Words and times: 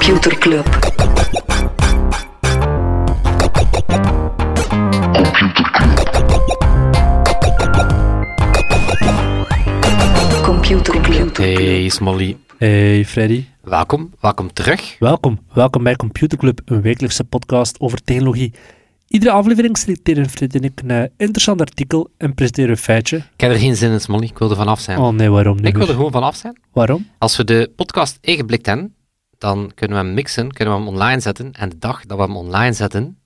Computer 0.00 0.32
Club. 0.38 0.66
Computer 10.42 11.00
Club. 11.00 11.36
Hey 11.36 11.88
Smolly, 11.88 12.36
Hey 12.58 13.04
Freddy, 13.04 13.44
welkom, 13.62 14.10
welkom 14.20 14.52
terug. 14.52 14.96
welkom. 14.98 15.38
Welkom 15.52 15.82
bij 15.82 15.96
Computer 15.96 16.38
Club, 16.38 16.60
een 16.64 16.80
wekelijkse 16.82 17.24
podcast 17.24 17.80
over 17.80 18.02
technologie. 18.04 18.52
Iedere 19.08 19.32
aflevering 19.32 19.78
selecteren 19.78 20.28
Freddy 20.28 20.56
en 20.56 20.64
ik 20.64 20.80
een 20.86 21.10
interessant 21.16 21.60
artikel 21.60 22.10
en 22.16 22.34
presenteren 22.34 22.70
een 22.70 22.76
feitje. 22.76 23.16
Ik 23.16 23.40
heb 23.40 23.50
er 23.50 23.58
geen 23.58 23.76
zin 23.76 23.90
in 23.92 24.00
Smolly, 24.00 24.24
ik 24.24 24.38
wil 24.38 24.50
er 24.50 24.56
vanaf 24.56 24.80
zijn. 24.80 24.98
Oh 24.98 25.12
nee, 25.12 25.30
waarom 25.30 25.56
niet? 25.56 25.66
ik 25.66 25.76
wil 25.76 25.88
er 25.88 25.94
gewoon 25.94 26.12
vanaf 26.12 26.36
zijn. 26.36 26.60
Waarom? 26.72 27.06
Als 27.18 27.36
we 27.36 27.44
de 27.44 27.70
podcast 27.76 28.18
ingeblikt 28.20 28.66
hebben, 28.66 28.94
dan 29.40 29.72
kunnen 29.74 29.98
we 29.98 30.04
hem 30.04 30.14
mixen, 30.14 30.52
kunnen 30.52 30.74
we 30.74 30.80
hem 30.80 30.88
online 30.88 31.20
zetten. 31.20 31.52
En 31.52 31.68
de 31.68 31.78
dag 31.78 32.06
dat 32.06 32.16
we 32.18 32.22
hem 32.24 32.36
online 32.36 32.72
zetten, 32.72 33.18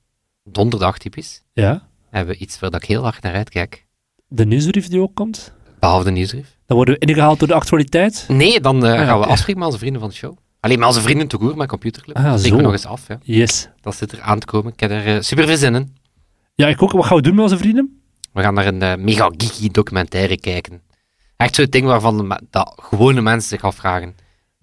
donderdag 0.45 0.99
typisch, 0.99 1.43
Ja, 1.53 1.87
hebben 2.11 2.35
we 2.35 2.41
iets 2.41 2.59
waar 2.61 2.71
dat 2.71 2.83
ik 2.83 2.89
heel 2.89 3.03
hard 3.03 3.23
naar 3.23 3.35
uitkijk. 3.35 3.87
de 4.29 4.47
nieuwsbrief 4.47 4.89
die 4.89 5.01
ook 5.01 5.15
komt. 5.15 5.53
Behalve 5.79 6.05
de 6.05 6.11
nieuwsbrief. 6.11 6.57
Dan 6.67 6.77
worden 6.77 6.95
we 6.99 7.07
ingehaald 7.07 7.39
door 7.39 7.49
de 7.49 7.55
actualiteit. 7.55 8.25
Nee, 8.29 8.61
dan 8.61 8.87
eh, 8.87 8.95
ja, 8.95 9.05
gaan 9.05 9.19
we 9.19 9.27
afspreken 9.27 9.59
met 9.59 9.67
onze 9.67 9.79
vrienden 9.79 10.01
van 10.01 10.11
de 10.11 10.17
show. 10.17 10.37
Alleen 10.61 10.79
met 10.79 10.89
onze 10.89 11.01
vrienden 11.01 11.29
te 11.29 11.37
goer 11.37 11.57
met 11.57 11.69
Computerclub. 11.69 12.17
Ah, 12.17 12.35
zo. 12.35 12.61
nog 12.61 12.73
eens 12.73 12.87
af. 12.87 13.09
Ja. 13.09 13.19
Yes. 13.23 13.69
Dat 13.81 13.97
zit 13.97 14.13
er 14.13 14.21
aan 14.21 14.39
te 14.39 14.47
komen. 14.47 14.73
Ik 14.73 14.81
heb 14.81 14.91
er 14.91 15.07
eh, 15.07 15.21
super 15.21 15.47
veel 15.47 15.57
zin 15.57 15.75
in. 15.75 15.97
Ja, 16.55 16.67
ik 16.69 16.83
ook. 16.83 16.93
Wat 16.93 17.05
gaan 17.05 17.17
we 17.17 17.23
doen 17.23 17.35
met 17.35 17.43
onze 17.45 17.59
vrienden? 17.59 18.03
We 18.33 18.43
gaan 18.43 18.55
naar 18.55 18.67
een 18.67 18.83
eh, 18.83 18.97
mega 18.97 19.31
geeky 19.37 19.69
documentaire 19.71 20.41
kijken. 20.41 20.83
Echt 21.37 21.55
zo'n 21.55 21.67
ding 21.71 21.87
waarvan 21.87 22.17
de 22.29 22.41
dat 22.51 22.75
gewone 22.83 23.21
mensen 23.21 23.49
zich 23.49 23.63
afvragen. 23.65 24.15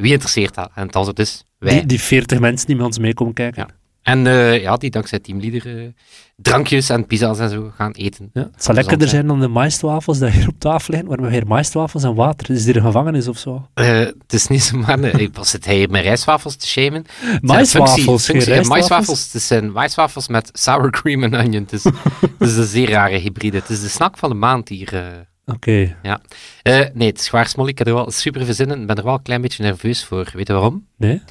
Wie 0.02 0.12
interesseert 0.12 0.56
dat? 0.56 0.72
En 0.76 0.86
het 0.86 0.96
antwoord 0.96 1.20
is 1.20 1.44
wij. 1.58 1.74
Die, 1.74 1.86
die 1.86 2.02
40 2.02 2.40
mensen 2.40 2.68
die 2.68 2.76
met 2.76 2.86
ons 2.86 3.00
mee 3.00 3.14
komen 3.14 3.34
kijken. 3.34 3.66
Ja. 3.68 3.80
En 4.02 4.28
eh, 4.28 4.62
ja, 4.62 4.78
die 4.78 4.90
dankzij 4.90 5.20
teamleader 5.20 5.78
eh, 5.78 5.88
drankjes 6.36 6.90
en 6.90 7.06
pizza's 7.06 7.40
en 7.40 7.50
zo 7.50 7.72
gaan 7.76 7.92
eten. 7.92 8.30
Ja, 8.34 8.50
het 8.54 8.64
zal 8.64 8.76
lekkerder 8.76 9.08
zijn 9.08 9.28
dan 9.28 9.40
de 9.40 9.48
maïswafels 9.48 10.20
die 10.20 10.30
hier 10.30 10.48
op 10.48 10.60
tafel 10.60 10.94
liggen, 10.94 11.10
waar 11.10 11.22
we 11.22 11.32
hier 11.32 11.48
maïswafels 11.48 12.04
en 12.04 12.16
water. 12.16 12.52
Is 12.52 12.66
dit 12.66 12.76
een 12.76 12.82
gevangenis 12.82 13.28
of 13.28 13.38
zo? 13.38 13.68
Eh, 13.74 14.00
het 14.00 14.34
is 14.34 14.48
niet 14.48 14.64
zomaar... 14.64 15.00
nee, 15.00 15.30
Was 15.34 15.50
zit 15.50 15.66
hij 15.66 15.76
hier 15.76 15.90
met 15.90 16.04
rijstwafels 16.04 16.56
te 16.56 16.68
shamen? 16.68 17.06
Het 17.20 17.42
Maïswafels, 17.42 18.32
maïswafels. 18.68 19.34
Het 19.34 19.42
zijn 19.42 19.72
maïswafels 19.72 20.28
met 20.28 20.50
sour 20.54 20.92
cream 20.92 21.24
en 21.24 21.36
onion. 21.36 21.64
Het 21.64 21.74
is, 21.74 21.84
het 22.38 22.50
is 22.50 22.56
een 22.56 22.64
zeer 22.64 22.90
rare 22.90 23.18
hybride. 23.18 23.58
Het 23.58 23.70
is 23.70 23.82
de 23.82 23.90
snack 23.90 24.18
van 24.18 24.30
de 24.30 24.36
maand 24.36 24.70
hier. 24.70 25.30
Oké. 25.54 25.96
ja. 26.04 26.22
Eh, 26.62 26.86
nee, 26.94 27.08
het 27.08 27.20
is 27.20 27.30
waar. 27.30 27.54
Ik 27.66 27.78
heb 27.78 27.88
er 27.88 27.94
wel 27.94 28.12
super 28.12 28.46
veel 28.46 28.54
zin 28.54 28.72
in. 28.72 28.82
Ik 28.82 28.88
ben 28.88 28.96
er 28.96 29.04
wel 29.04 29.14
een 29.14 29.22
klein 29.22 29.42
beetje 29.42 29.64
nerveus 29.64 30.04
voor. 30.04 30.30
Weet 30.34 30.48
je 30.48 30.54
waarom? 30.54 30.88
Nee? 30.98 31.22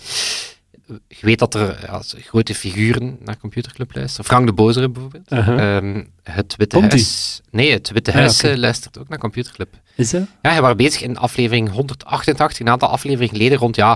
Je 1.08 1.26
weet 1.26 1.38
dat 1.38 1.54
er 1.54 1.78
ja, 1.86 2.02
grote 2.02 2.54
figuren 2.54 3.18
naar 3.20 3.38
Computerclub 3.38 3.94
luisteren. 3.94 4.24
Frank 4.24 4.46
de 4.46 4.52
Bozere 4.52 4.88
bijvoorbeeld. 4.88 5.32
Uh-huh. 5.32 5.76
Ehm, 5.76 6.04
het 6.22 6.56
Witte 6.56 6.76
Komt 6.76 6.90
Huis... 6.90 7.40
Nee, 7.50 7.72
het 7.72 7.90
Witte 7.90 8.10
Ah, 8.10 8.16
Huis 8.16 8.42
eh, 8.42 8.56
luistert 8.56 8.98
ook 8.98 9.08
naar 9.08 9.18
Computerclub. 9.18 9.68
Is 9.94 10.10
dat? 10.10 10.26
Ja, 10.42 10.50
hij 10.50 10.62
was 10.62 10.74
bezig 10.74 11.02
in 11.02 11.16
aflevering 11.16 11.70
188, 11.70 12.60
een 12.60 12.68
aantal 12.68 12.88
afleveringen 12.88 13.34
geleden, 13.34 13.58
rond 13.58 13.76
ja, 13.76 13.90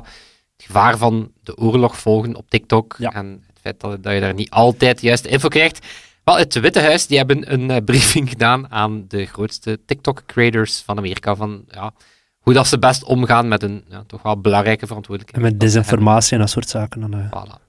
het 0.57 0.67
gevaar 0.67 0.99
van 0.99 1.31
de 1.43 1.57
oorlog 1.57 1.99
volgen 1.99 2.35
op 2.35 2.51
TikTok. 2.51 2.97
Ja. 2.99 3.13
En 3.13 3.27
het 3.47 3.59
feit 3.61 3.81
dat, 3.81 4.03
dat 4.03 4.13
je 4.13 4.21
daar 4.21 4.35
niet 4.35 4.51
altijd 4.51 5.01
de 5.01 5.07
juiste 5.07 5.29
info 5.29 5.49
krijgt. 5.49 5.87
Wel, 6.25 6.37
het 6.39 6.61
Witte 6.61 6.81
Huis 6.81 7.07
die 7.07 7.17
hebben 7.19 7.53
een 7.53 7.71
eh, 7.71 7.85
briefing 7.85 8.29
gedaan 8.29 8.71
aan 8.73 9.05
de 9.09 9.27
grootste 9.27 9.79
TikTok-creators 9.87 10.83
van 10.85 10.99
Amerika. 10.99 11.37
Van 11.37 11.65
ja, 11.69 11.93
hoe 12.39 12.53
dat 12.53 12.67
ze 12.67 12.79
best 12.79 13.05
omgaan 13.05 13.49
met 13.49 13.63
een 13.63 13.85
ja, 13.89 14.05
toch 14.07 14.23
wel 14.23 14.41
belangrijke 14.41 14.81
En 14.81 14.87
verantwoordelijkheid. 14.87 15.51
met 15.51 15.61
desinformatie 15.61 16.33
en 16.33 16.39
dat 16.39 16.51
soort 16.51 16.69
zaken. 16.69 17.01
Dan, 17.01 17.15
eh, 17.15 17.27
Voilà. 17.45 17.61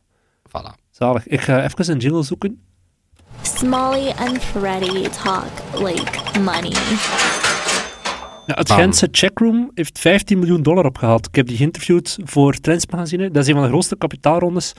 voilà. 0.48 0.80
zalig. 0.92 1.28
Ik 1.28 1.42
ga 1.42 1.64
even 1.64 1.92
een 1.92 1.98
jingle 2.00 2.24
zoeken. 2.24 2.62
Smalley 3.42 4.14
and 4.16 4.44
Freddy 4.44 5.08
talk 5.24 5.52
like 5.74 6.40
money. 6.40 6.72
Ja, 8.46 8.54
het 8.56 8.68
Bam. 8.68 8.78
Gentse 8.78 9.08
Checkroom 9.12 9.72
heeft 9.74 10.00
15 10.00 10.40
miljoen 10.40 10.64
dollar 10.64 10.86
opgehaald. 10.86 11.28
Ik 11.28 11.36
heb 11.36 11.48
die 11.48 11.58
geïnterviewd 11.58 12.18
voor 12.24 12.54
Trends 12.54 12.86
Magazine. 12.88 13.32
Dat 13.32 13.44
is 13.44 13.48
een 13.50 13.54
van 13.56 13.64
de 13.64 13.70
grootste 13.70 13.96
kapitaalrondes 13.98 14.74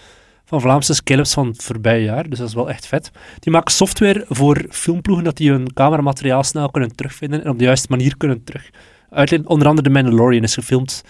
van 0.49 0.61
Vlaamse 0.61 0.95
scale-ups 0.95 1.33
van 1.34 1.47
het 1.47 1.62
voorbije 1.62 2.03
jaar. 2.03 2.29
Dus 2.29 2.39
dat 2.39 2.49
is 2.49 2.55
wel 2.55 2.69
echt 2.71 2.87
vet. 2.87 3.11
Die 3.39 3.53
maken 3.53 3.73
software 3.73 4.25
voor 4.29 4.65
filmploegen 4.71 5.25
dat 5.25 5.37
die 5.37 5.51
hun 5.51 5.73
cameramateriaal 5.73 6.45
snel 6.45 6.71
kunnen 6.71 6.95
terugvinden 6.97 7.45
en 7.45 7.51
op 7.51 7.59
de 7.59 7.65
juiste 7.65 7.87
manier 7.91 8.17
kunnen 8.17 8.45
terug 8.45 8.71
uitlenen. 9.11 9.47
Onder 9.47 9.69
andere 9.69 9.89
The 9.89 9.93
Mandalorian 9.95 10.43
is 10.43 10.55
gefilmd 10.55 11.03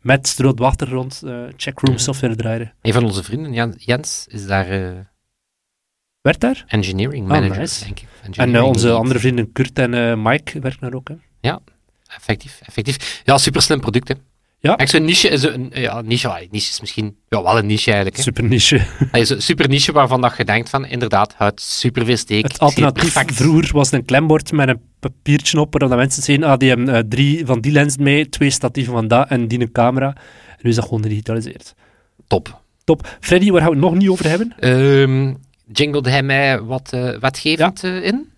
met 0.00 0.34
de 0.36 0.48
op 0.48 0.56
de 0.56 0.64
achtergrond 0.64 1.22
eh, 1.26 1.42
Checkroom 1.56 1.98
software 1.98 2.36
draaien. 2.36 2.72
Een 2.82 2.92
van 2.92 3.04
onze 3.04 3.22
vrienden, 3.22 3.52
Jan- 3.52 3.74
Jens, 3.78 4.26
is 4.28 4.46
daar 4.46 4.66
Werd 6.20 6.40
daar? 6.40 6.64
engineering 6.66 7.24
Ah, 7.24 7.30
manager, 7.30 7.58
nice. 7.58 7.84
denk 7.84 8.00
ik. 8.00 8.36
En 8.36 8.54
eh, 8.54 8.64
onze 8.64 8.92
andere 8.92 9.18
vrienden 9.18 9.52
Kurt 9.52 9.78
en 9.78 10.22
Mike 10.22 10.60
werken 10.60 10.80
daar 10.80 10.94
ook. 10.94 11.08
Hè. 11.08 11.14
Effectief, 12.16 12.60
effectief. 12.66 13.22
Ja, 13.24 13.38
super 13.38 13.62
slim 13.62 13.80
product, 13.80 14.08
hè. 14.08 14.14
Ja. 14.60 14.76
Echt 14.76 14.90
zo'n 14.90 15.04
niche, 15.04 15.28
is 15.28 15.42
een, 15.42 15.70
ja, 15.74 16.00
niche, 16.00 16.46
niche 16.50 16.70
is 16.70 16.80
misschien 16.80 17.16
ja, 17.28 17.42
wel 17.42 17.58
een 17.58 17.66
niche 17.66 17.86
eigenlijk. 17.86 18.16
Hè. 18.16 18.22
Super 18.22 18.44
niche. 18.44 18.80
Hij 19.10 19.20
is 19.20 19.30
een 19.30 19.42
super 19.42 19.68
niche 19.68 19.92
waarvan 19.92 20.20
dat 20.20 20.34
je 20.36 20.44
denkt 20.44 20.70
van, 20.70 20.86
inderdaad, 20.86 21.34
het 21.36 21.60
super 21.60 22.04
veel 22.04 22.16
steek. 22.16 22.42
Het 22.42 22.58
alternatief 22.58 23.12
perfect. 23.12 23.34
vroeger 23.34 23.72
was 23.72 23.92
een 23.92 24.04
klembord 24.04 24.52
met 24.52 24.68
een 24.68 24.80
papiertje 25.00 25.60
op, 25.60 25.74
waar 25.78 25.96
mensen 25.96 26.22
zeiden, 26.22 26.48
ah, 26.48 26.58
die 26.58 26.68
hebben 26.68 26.88
eh, 26.88 27.02
drie 27.08 27.46
van 27.46 27.60
die 27.60 27.72
lenzen 27.72 28.02
mee, 28.02 28.28
twee 28.28 28.50
statieven 28.50 28.92
van 28.92 29.08
dat 29.08 29.28
en 29.28 29.48
die 29.48 29.60
een 29.60 29.72
camera. 29.72 30.06
En 30.48 30.58
nu 30.62 30.70
is 30.70 30.76
dat 30.76 30.84
gewoon 30.84 31.02
gedigitaliseerd. 31.02 31.74
Top. 32.26 32.60
Top. 32.84 33.16
Freddy, 33.20 33.50
waar 33.50 33.60
gaan 33.60 33.70
we 33.70 33.76
het 33.76 33.84
nog 33.84 33.94
niet 33.94 34.08
over 34.08 34.28
hebben? 34.28 34.54
Ehm 34.58 35.32
jinglede 35.72 36.10
hij 36.10 36.22
mij 36.22 36.62
wat 36.62 36.92
eh, 36.92 37.18
wetgevend 37.20 37.84
eh, 37.84 38.04
in? 38.04 38.30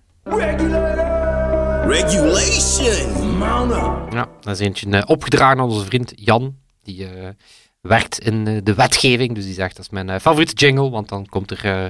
Regulation, 1.86 3.42
up. 3.72 4.12
Ja, 4.12 4.28
dat 4.40 4.60
is 4.60 4.66
eentje 4.66 4.90
eh, 4.90 5.02
opgedragen 5.06 5.58
aan 5.58 5.68
onze 5.68 5.84
vriend 5.84 6.12
Jan, 6.14 6.56
die 6.82 7.06
eh, 7.06 7.28
werkt 7.80 8.18
in 8.18 8.46
eh, 8.46 8.56
de 8.62 8.74
wetgeving. 8.74 9.34
Dus 9.34 9.44
die 9.44 9.54
zegt, 9.54 9.76
dat 9.76 9.84
is 9.84 9.90
mijn 9.90 10.20
favoriete 10.20 10.54
jingle, 10.54 10.90
want 10.90 11.08
dan 11.08 11.26
komt 11.26 11.50
er... 11.50 11.64
eh, 11.64 11.84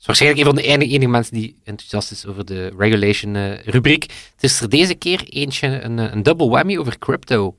is 0.00 0.06
waarschijnlijk 0.06 0.40
een 0.40 0.46
van 0.54 0.56
de 0.56 0.62
enige, 0.62 0.90
enige 0.90 1.10
mensen 1.10 1.34
die 1.34 1.56
enthousiast 1.64 2.10
is 2.10 2.26
over 2.26 2.44
de 2.44 2.72
regulation 2.78 3.54
rubriek. 3.54 4.02
Het 4.02 4.42
is 4.44 4.60
er 4.60 4.68
deze 4.68 4.94
keer 4.94 5.22
eentje, 5.24 5.80
een, 5.80 5.98
een 5.98 6.22
double 6.22 6.48
whammy 6.48 6.76
over 6.78 6.98
crypto. 6.98 7.54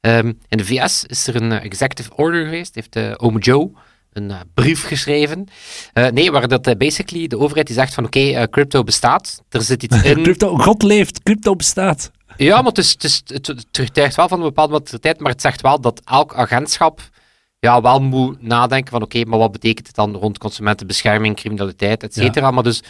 Ehm, 0.00 0.32
in 0.48 0.58
de 0.58 0.64
VS 0.64 1.04
is 1.04 1.26
er 1.26 1.34
een 1.34 1.52
executive 1.52 2.16
order 2.16 2.44
geweest, 2.44 2.74
heeft 2.74 3.18
ome 3.18 3.38
Joe 3.38 3.70
een 4.12 4.30
eh, 4.30 4.40
brief 4.54 4.84
geschreven. 4.86 5.46
Eh, 5.92 6.08
nee, 6.08 6.30
waar 6.30 6.48
dat 6.48 6.66
eh, 6.66 6.76
basically 6.76 7.26
de 7.26 7.38
overheid 7.38 7.66
die 7.66 7.76
zegt 7.76 7.94
van 7.94 8.04
oké, 8.04 8.48
crypto 8.50 8.82
bestaat, 8.82 9.42
er 9.48 9.62
zit 9.62 9.82
iets 9.82 10.02
in... 10.10 10.22
Crypto, 10.22 10.56
God 10.56 10.82
leeft, 10.82 11.22
crypto 11.22 11.56
bestaat. 11.56 12.10
Ja, 12.36 12.56
maar 12.56 12.64
het, 12.64 12.78
is, 12.78 12.90
het, 12.90 13.04
is, 13.04 13.22
het, 13.26 13.46
het 13.46 13.66
getuigt 13.72 14.16
wel 14.16 14.28
van 14.28 14.38
een 14.38 14.44
bepaalde 14.44 14.72
maturiteit, 14.72 15.20
maar 15.20 15.32
het 15.32 15.40
zegt 15.40 15.60
wel 15.60 15.80
dat 15.80 16.00
elk 16.04 16.34
agentschap 16.34 17.10
ja, 17.58 17.80
wel 17.80 18.00
moet 18.00 18.42
nadenken 18.42 18.90
van 18.90 19.02
oké, 19.02 19.24
maar 19.24 19.38
wat 19.38 19.52
betekent 19.52 19.86
het 19.86 19.96
dan 19.96 20.14
rond 20.14 20.38
consumentenbescherming, 20.38 21.36
criminaliteit, 21.36 22.02
et 22.02 22.14
cetera. 22.14 22.50
Maar 22.50 22.62
dus 22.62 22.82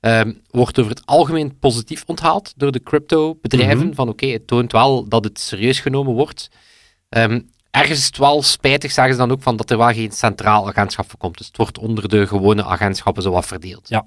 ehm, 0.00 0.32
wordt 0.50 0.78
over 0.78 0.90
het 0.90 1.06
algemeen 1.06 1.58
positief 1.58 2.02
onthaald 2.06 2.52
door 2.56 2.72
de 2.72 2.82
crypto-bedrijven 2.82 3.86
Mhm. 3.86 3.94
van 3.94 4.08
oké, 4.08 4.26
het 4.26 4.46
toont 4.46 4.72
wel 4.72 5.08
dat 5.08 5.24
het 5.24 5.40
serieus 5.40 5.80
genomen 5.80 6.14
wordt. 6.14 6.48
Ehm, 7.08 7.40
ergens 7.70 7.98
is 7.98 8.06
het 8.06 8.18
wel 8.18 8.42
spijtig, 8.42 8.92
zeggen 8.92 9.14
ze 9.14 9.20
dan 9.20 9.30
ook, 9.30 9.42
van 9.42 9.56
dat 9.56 9.70
er 9.70 9.78
wel 9.78 9.92
geen 9.92 10.12
centraal 10.12 10.68
agentschap 10.68 11.10
voor 11.10 11.18
komt. 11.18 11.38
Dus 11.38 11.46
het 11.46 11.56
wordt 11.56 11.78
onder 11.78 12.08
de 12.08 12.26
gewone 12.26 12.64
agentschappen 12.64 13.22
zo 13.22 13.30
wat 13.30 13.46
verdeeld. 13.46 13.88
Ja. 13.88 14.06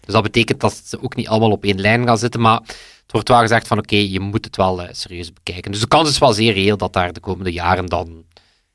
Dus 0.00 0.14
dat 0.14 0.22
betekent 0.22 0.60
dat 0.60 0.82
ze 0.84 1.02
ook 1.02 1.16
niet 1.16 1.28
allemaal 1.28 1.50
op 1.50 1.64
één 1.64 1.80
lijn 1.80 2.06
gaan 2.06 2.18
zitten, 2.18 2.40
maar 2.40 2.60
het 2.60 3.12
wordt 3.12 3.28
wel 3.28 3.40
gezegd 3.40 3.66
van 3.66 3.78
oké, 3.78 3.96
je 3.96 4.20
moet 4.20 4.44
het 4.44 4.56
wel 4.56 4.82
eh, 4.82 4.88
serieus 4.92 5.32
bekijken. 5.32 5.72
Dus 5.72 5.80
de 5.80 5.88
kans 5.88 6.08
is 6.08 6.18
wel 6.18 6.32
zeer 6.32 6.52
reëel 6.52 6.76
dat 6.76 6.92
daar 6.92 7.12
de 7.12 7.20
komende 7.20 7.52
jaren 7.52 7.86
dan 7.86 8.24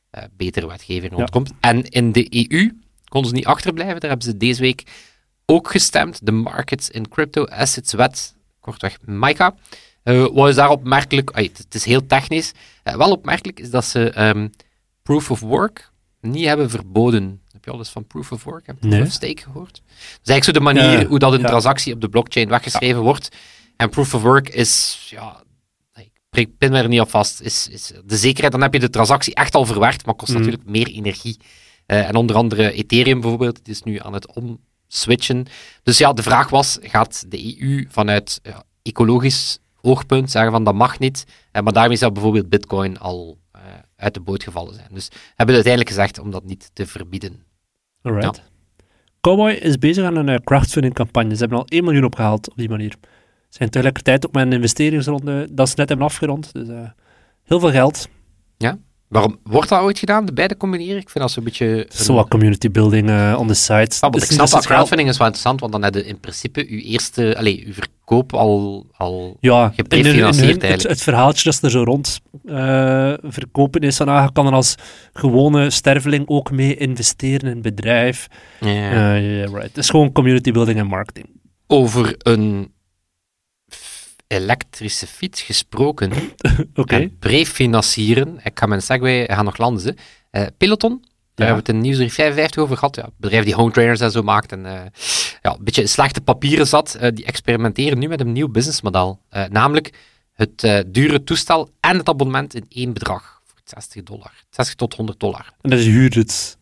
eh, 0.09 0.23
betere 0.37 0.67
wetgeving 0.67 1.13
rondkomt. 1.13 1.51
En 1.59 1.89
in 1.89 2.11
de 2.11 2.49
EU 2.51 2.77
konden 3.07 3.29
ze 3.29 3.35
niet 3.35 3.45
achterblijven, 3.45 3.99
daar 3.99 4.09
hebben 4.09 4.27
ze 4.27 4.37
deze 4.37 4.61
week 4.61 4.83
ook 5.45 5.71
gestemd. 5.71 6.25
De 6.25 6.31
Markets 6.31 6.89
in 6.89 7.09
Crypto 7.09 7.45
Assets 7.45 7.93
Wet, 7.93 8.35
kortweg 8.59 8.97
MICA. 9.05 9.55
Eh, 10.03 10.25
wat 10.33 10.49
is 10.49 10.55
daar 10.55 10.69
opmerkelijk? 10.69 11.29
Het, 11.33 11.65
is 11.75 11.85
heel 11.85 12.05
technisch. 12.05 12.51
Eh, 12.83 12.95
wel 12.95 13.11
opmerkelijk 13.11 13.59
is 13.59 13.69
dat 13.69 13.85
ze 13.85 14.09
ehm, 14.09 14.47
proof 15.03 15.31
of 15.31 15.39
work 15.39 15.91
niet 16.21 16.45
hebben 16.45 16.69
verboden. 16.69 17.41
Heb 17.51 17.65
je 17.65 17.71
al 17.71 17.77
eens 17.77 17.89
van 17.89 18.07
proof 18.07 18.31
of 18.31 18.43
work 18.43 18.67
en 18.67 18.77
proof 18.77 18.91
Nee. 18.93 19.01
of 19.01 19.11
stake 19.11 19.41
gehoord? 19.41 19.73
Dat 19.73 19.83
is 20.23 20.29
eigenlijk 20.29 20.43
zo 20.43 20.51
de 20.51 20.59
manier 20.59 21.07
hoe 21.07 21.19
dat 21.19 21.33
een 21.33 21.39
ja. 21.39 21.47
transactie 21.47 21.93
op 21.93 22.01
de 22.01 22.09
blockchain 22.09 22.49
weggeschreven 22.49 23.01
wordt. 23.01 23.29
En 23.77 23.89
proof 23.89 24.13
of 24.13 24.21
work 24.21 24.49
is, 24.49 24.97
ja, 25.09 25.43
ik 26.31 26.57
pin 26.57 26.71
me 26.71 26.77
er 26.77 26.87
niet 26.87 27.01
op 27.01 27.09
vast, 27.09 27.41
is, 27.41 27.67
is 27.67 27.91
de 28.05 28.17
zekerheid. 28.17 28.51
Dan 28.51 28.61
heb 28.61 28.73
je 28.73 28.79
de 28.79 28.89
transactie 28.89 29.35
echt 29.35 29.55
al 29.55 29.65
verwerkt, 29.65 30.05
maar 30.05 30.15
kost 30.15 30.31
Mhm. 30.31 30.39
natuurlijk 30.39 30.69
meer 30.69 30.87
energie. 30.87 31.37
Eh, 31.85 32.07
en 32.07 32.15
onder 32.15 32.35
andere 32.35 32.71
Ethereum 32.71 33.21
bijvoorbeeld, 33.21 33.57
het 33.57 33.67
is 33.67 33.83
nu 33.83 33.99
aan 33.99 34.13
het 34.13 34.27
omswitchen. 34.87 35.45
Dus 35.83 35.97
ja, 35.97 36.13
de 36.13 36.23
vraag 36.23 36.49
was, 36.49 36.77
gaat 36.81 37.25
de 37.27 37.61
EU 37.61 37.85
vanuit 37.89 38.39
ja, 38.43 38.63
ecologisch 38.81 39.59
oogpunt 39.81 40.31
zeggen 40.31 40.51
van 40.51 40.63
dat 40.63 40.73
mag 40.73 40.99
niet, 40.99 41.25
Eh, 41.51 41.61
maar 41.61 41.73
daarmee 41.73 41.97
zou 41.97 42.11
bijvoorbeeld 42.11 42.49
Bitcoin 42.49 42.99
al 42.99 43.37
eh, 43.51 43.61
uit 43.95 44.13
de 44.13 44.19
boot 44.19 44.43
gevallen 44.43 44.73
zijn. 44.73 44.87
Dus 44.91 45.09
hebben 45.27 45.45
we 45.45 45.53
uiteindelijk 45.53 45.89
gezegd 45.89 46.19
om 46.19 46.31
dat 46.31 46.43
niet 46.43 46.69
te 46.73 46.87
verbieden. 46.87 47.43
Alright. 48.01 48.41
Cowboy 49.21 49.51
is 49.51 49.77
bezig 49.77 50.05
aan 50.05 50.15
een 50.15 50.27
uh, 50.27 50.35
crowdfunding 50.35 50.93
campagne. 50.93 51.33
Ze 51.33 51.39
hebben 51.39 51.57
al 51.57 51.65
1 51.67 51.83
miljoen 51.83 52.03
opgehaald 52.03 52.49
op 52.49 52.57
die 52.57 52.69
manier. 52.69 52.95
Ze 53.01 53.57
zijn 53.57 53.69
tegelijkertijd 53.69 54.27
ook 54.27 54.33
met 54.33 54.45
een 54.45 54.53
investeringsronde 54.53 55.47
dat 55.51 55.69
ze 55.69 55.73
net 55.77 55.89
hebben 55.89 56.05
afgerond. 56.07 56.53
Dus 56.53 56.67
uh, 56.67 56.89
heel 57.43 57.59
veel 57.59 57.71
geld. 57.71 58.09
Ja. 58.57 58.77
Waarom 59.11 59.39
wordt 59.43 59.69
dat 59.69 59.81
ooit 59.81 59.99
gedaan, 59.99 60.25
de 60.25 60.33
beide 60.33 60.57
combineren? 60.57 60.97
Ik 60.97 61.09
vind 61.09 61.23
dat 61.23 61.31
zo'n 61.31 61.43
beetje... 61.43 61.85
Zo 61.89 62.13
wat 62.13 62.27
community 62.27 62.71
building 62.71 63.09
uh, 63.09 63.35
on 63.39 63.47
the 63.47 63.53
site. 63.53 63.97
Ah, 63.99 64.11
dus 64.11 64.23
ik 64.23 64.31
snap 64.31 64.49
dat 64.49 64.65
crowdfunding 64.65 65.09
is 65.09 65.17
wel 65.17 65.27
interessant, 65.27 65.59
want 65.59 65.71
dan 65.71 65.83
heb 65.83 65.93
je 65.93 66.05
in 66.05 66.19
principe 66.19 66.59
je 66.59 66.81
eerste, 66.81 67.37
allez, 67.37 67.63
je 67.65 67.73
verkoop 67.73 68.33
al, 68.33 68.85
al 68.97 69.37
ja, 69.39 69.69
geprefinancierd 69.75 70.61
het, 70.61 70.83
het, 70.83 71.01
verhaaltje 71.01 71.51
dat 71.51 71.61
er 71.61 71.69
zo 71.69 71.83
rond 71.83 72.19
uh, 72.45 73.13
verkopen 73.21 73.81
is, 73.81 73.97
van 73.97 74.07
ah, 74.07 74.23
je 74.23 74.31
kan 74.31 74.47
er 74.47 74.53
als 74.53 74.75
gewone 75.13 75.69
sterveling 75.69 76.27
ook 76.27 76.51
mee 76.51 76.77
investeren 76.77 77.49
in 77.49 77.55
een 77.55 77.61
bedrijf. 77.61 78.27
Ja, 78.59 78.69
yeah. 78.69 78.91
uh, 78.93 79.37
yeah, 79.37 79.53
right. 79.53 79.67
Het 79.67 79.77
is 79.77 79.89
gewoon 79.89 80.11
community 80.11 80.51
building 80.51 80.79
en 80.79 80.87
marketing. 80.87 81.29
Over 81.67 82.15
een 82.17 82.71
elektrische 84.31 85.07
fiets 85.07 85.41
gesproken. 85.41 86.11
Oké. 86.75 87.09
Prefinancieren. 87.19 88.39
Ik 88.43 88.59
ga 88.59 88.65
mijn 88.65 88.81
segway 88.81 89.25
gaan 89.25 89.45
nog 89.45 89.57
landen. 89.57 89.95
Uh, 90.31 90.45
Peloton. 90.57 90.99
Daar 91.35 91.47
hebben 91.47 91.65
we 91.65 91.71
het 91.71 91.81
in 91.81 91.89
Nieuwsbrief 91.89 92.13
55 92.13 92.63
over 92.63 92.77
gehad. 92.77 92.95
Ja, 92.95 93.03
het 93.03 93.17
bedrijf 93.17 93.43
die 93.43 93.55
home 93.55 93.71
trainers 93.71 93.99
en 93.99 94.11
zo 94.11 94.23
maakt. 94.23 94.51
En 94.51 94.65
uh, 94.65 94.71
ja, 95.41 95.51
een 95.51 95.63
beetje 95.63 95.87
slechte 95.87 96.21
papieren 96.21 96.67
zat. 96.67 96.97
Uh, 97.01 97.07
die 97.13 97.25
experimenteren 97.25 97.99
nu 97.99 98.07
met 98.07 98.19
een 98.19 98.31
nieuw 98.31 98.49
businessmodel. 98.49 99.21
namelijk 99.49 99.93
het 100.33 100.85
dure 100.87 101.23
toestel 101.23 101.69
en 101.79 101.97
het 101.97 102.09
abonnement 102.09 102.55
in 102.55 102.65
één 102.69 102.93
bedrag. 102.93 103.41
Voor 103.45 103.59
60 103.63 104.03
dollar. 104.03 104.33
60 104.49 104.75
tot 104.75 104.93
100 104.93 105.19
dollar. 105.19 105.53
En 105.61 105.69
dat 105.69 105.79
is 105.79 105.85
huurt 105.85 106.15
het 106.15 106.57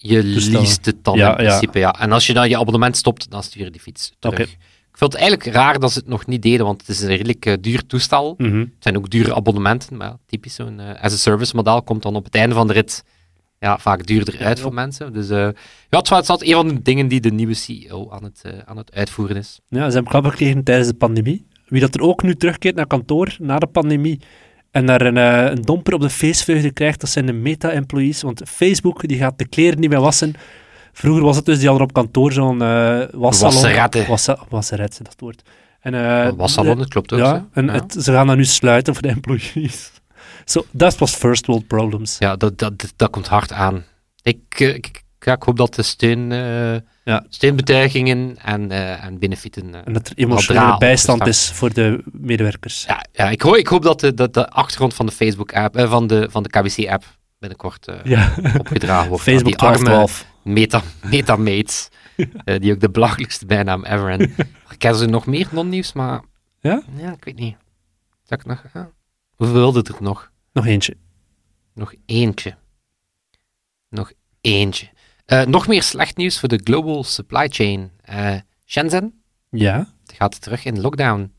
je 0.00 0.22
leest 0.22 0.86
het 0.86 1.04
dan 1.04 1.16
ja, 1.16 1.38
in 1.38 1.46
principe, 1.46 1.78
ja. 1.78 1.92
En 1.98 2.12
als 2.12 2.26
je 2.26 2.32
dan 2.32 2.48
je 2.48 2.58
abonnement 2.58 2.96
stopt, 2.96 3.30
dan 3.30 3.42
stuur 3.42 3.64
je 3.64 3.70
die 3.70 3.80
fiets 3.80 4.12
terug. 4.18 4.40
Okay. 4.40 4.56
Ik 4.98 5.04
vind 5.04 5.12
het 5.12 5.22
eigenlijk 5.22 5.56
raar 5.56 5.78
dat 5.78 5.92
ze 5.92 5.98
het 5.98 6.08
nog 6.08 6.26
niet 6.26 6.42
deden, 6.42 6.66
want 6.66 6.80
het 6.80 6.88
is 6.88 7.00
een 7.00 7.08
redelijk 7.08 7.46
uh, 7.46 7.54
duur 7.60 7.86
toestel. 7.86 8.34
Mhm. 8.38 8.58
Het 8.58 8.68
zijn 8.78 8.96
ook 8.96 9.10
dure 9.10 9.34
abonnementen, 9.34 9.96
maar 9.96 10.16
typisch 10.26 10.54
zo'n 10.54 10.78
uh, 10.80 11.02
as-a-service 11.02 11.56
model 11.56 11.82
komt 11.82 12.02
dan 12.02 12.16
op 12.16 12.24
het 12.24 12.34
einde 12.34 12.54
van 12.54 12.66
de 12.66 12.72
rit 12.72 13.04
ja, 13.58 13.78
vaak 13.78 14.06
duurder 14.06 14.38
uit 14.40 14.60
voor 14.60 14.74
mensen. 14.74 15.12
Dus 15.12 15.30
uh, 15.30 15.48
ja, 15.88 15.98
het 15.98 16.10
is 16.10 16.28
een 16.28 16.54
van 16.54 16.68
de 16.68 16.82
dingen 16.82 17.08
die 17.08 17.20
de 17.20 17.30
nieuwe 17.30 17.54
CEO 17.54 18.10
aan 18.10 18.24
het, 18.24 18.42
aan 18.64 18.76
het 18.76 18.94
uitvoeren 18.94 19.36
is. 19.36 19.60
Ja, 19.68 19.86
ze 19.88 19.94
hebben 19.94 20.12
klap 20.12 20.24
gekregen 20.24 20.62
tijdens 20.62 20.88
de 20.88 20.94
pandemie. 20.94 21.46
Wie 21.66 21.80
dat 21.80 21.94
er 21.94 22.00
ook 22.00 22.22
nu 22.22 22.34
terugkeert 22.34 22.74
naar 22.74 22.86
kantoor 22.86 23.36
na 23.38 23.58
de 23.58 23.66
pandemie 23.66 24.20
en 24.70 24.86
daar 24.86 25.00
een, 25.00 25.16
een 25.16 25.62
domper 25.62 25.94
op 25.94 26.00
de 26.00 26.10
feestvreugde 26.10 26.72
krijgt, 26.72 27.00
dat 27.00 27.10
zijn 27.10 27.26
de 27.26 27.32
meta-employees. 27.32 28.22
Want 28.22 28.42
Facebook 28.46 29.08
die 29.08 29.18
gaat 29.18 29.38
de 29.38 29.48
kleren 29.48 29.80
niet 29.80 29.90
meer 29.90 30.00
wassen 30.00 30.34
Vroeger 30.98 31.22
was 31.22 31.36
het 31.36 31.44
dus, 31.44 31.58
die 31.58 31.68
hadden 31.68 31.86
op 31.86 31.92
kantoor 31.92 32.32
zo'n 32.32 32.62
uh, 32.62 33.02
wassalon. 33.12 34.06
Wassa, 34.08 34.38
wasseretten, 34.48 35.04
dat 35.04 35.14
woord. 35.18 35.42
En, 35.80 35.94
uh, 35.94 36.28
wassalon, 36.36 36.78
dat 36.78 36.88
klopt 36.88 37.12
ook. 37.12 37.18
Ja, 37.18 37.46
en 37.52 37.66
ja. 37.66 37.72
Het, 37.72 37.96
ze 37.98 38.12
gaan 38.12 38.26
dat 38.26 38.36
nu 38.36 38.44
sluiten 38.44 38.94
voor 38.94 39.02
de 39.02 39.08
employees. 39.08 39.90
So, 40.44 40.64
dat 40.70 40.98
was 40.98 41.14
first 41.14 41.46
world 41.46 41.66
problems. 41.66 42.16
Ja, 42.18 42.36
dat, 42.36 42.58
dat, 42.58 42.92
dat 42.96 43.10
komt 43.10 43.26
hard 43.26 43.52
aan. 43.52 43.84
Ik, 44.22 44.40
eh, 44.48 44.74
ik, 44.74 45.02
ja, 45.18 45.32
ik 45.32 45.42
hoop 45.42 45.56
dat 45.56 45.74
de 45.74 45.82
steun, 45.82 46.30
uh, 46.30 46.76
ja. 47.04 47.24
steunbetuigingen 47.28 48.36
en, 48.44 48.70
uh, 48.70 49.04
en 49.04 49.18
benefieten... 49.18 49.68
Uh, 49.68 49.80
en 49.84 49.92
dat 49.92 50.08
er 50.08 50.12
emotionele 50.16 50.78
bijstand 50.78 51.26
is 51.26 51.50
voor 51.50 51.72
de 51.72 52.02
medewerkers. 52.04 52.84
Ja, 52.86 53.04
ja 53.12 53.30
ik, 53.30 53.42
hoop, 53.42 53.56
ik 53.56 53.66
hoop 53.66 53.82
dat 53.82 54.00
de, 54.00 54.14
dat 54.14 54.34
de 54.34 54.48
achtergrond 54.50 54.94
van 54.94 55.06
de 55.06 55.12
Facebook-app, 55.12 55.80
van 55.88 56.06
de, 56.06 56.28
van 56.30 56.42
de 56.42 56.48
KBC-app 56.48 57.04
binnenkort 57.38 57.86
ja. 58.04 58.34
opgedragen 58.58 59.08
wordt. 59.08 59.24
Facebook 59.24 59.58
1212 59.58 60.26
meta, 60.48 60.82
metamates, 61.10 61.88
uh, 62.16 62.58
die 62.58 62.72
ook 62.72 62.80
de 62.80 62.90
belachelijkste 62.90 63.46
bijnaam 63.46 63.84
ever. 63.84 64.10
En 64.10 64.20
ik 64.70 64.78
ken 64.78 64.96
ze 64.96 65.06
nog 65.06 65.26
meer 65.26 65.48
non-nieuws, 65.50 65.92
maar... 65.92 66.22
Ja? 66.60 66.82
Ja, 66.96 67.12
ik 67.12 67.24
weet 67.24 67.38
niet. 67.38 67.56
Zal 68.22 68.38
ik 68.38 68.44
nog... 68.44 68.64
Ja. 68.74 68.90
Hoeveel 69.36 69.54
wilde 69.54 69.82
er 69.82 70.02
nog? 70.02 70.30
Nog 70.52 70.66
eentje. 70.66 70.96
Nog 71.74 71.94
eentje. 72.06 72.56
Nog 73.88 74.12
eentje. 74.40 74.88
Uh, 75.26 75.44
nog 75.44 75.66
meer 75.66 75.82
slecht 75.82 76.16
nieuws 76.16 76.38
voor 76.38 76.48
de 76.48 76.60
global 76.64 77.04
supply 77.04 77.48
chain. 77.48 77.90
Uh, 78.10 78.34
Shenzhen. 78.66 79.22
Ja. 79.50 79.92
Gaat 80.14 80.40
terug 80.40 80.64
in 80.64 80.80
lockdown. 80.80 81.34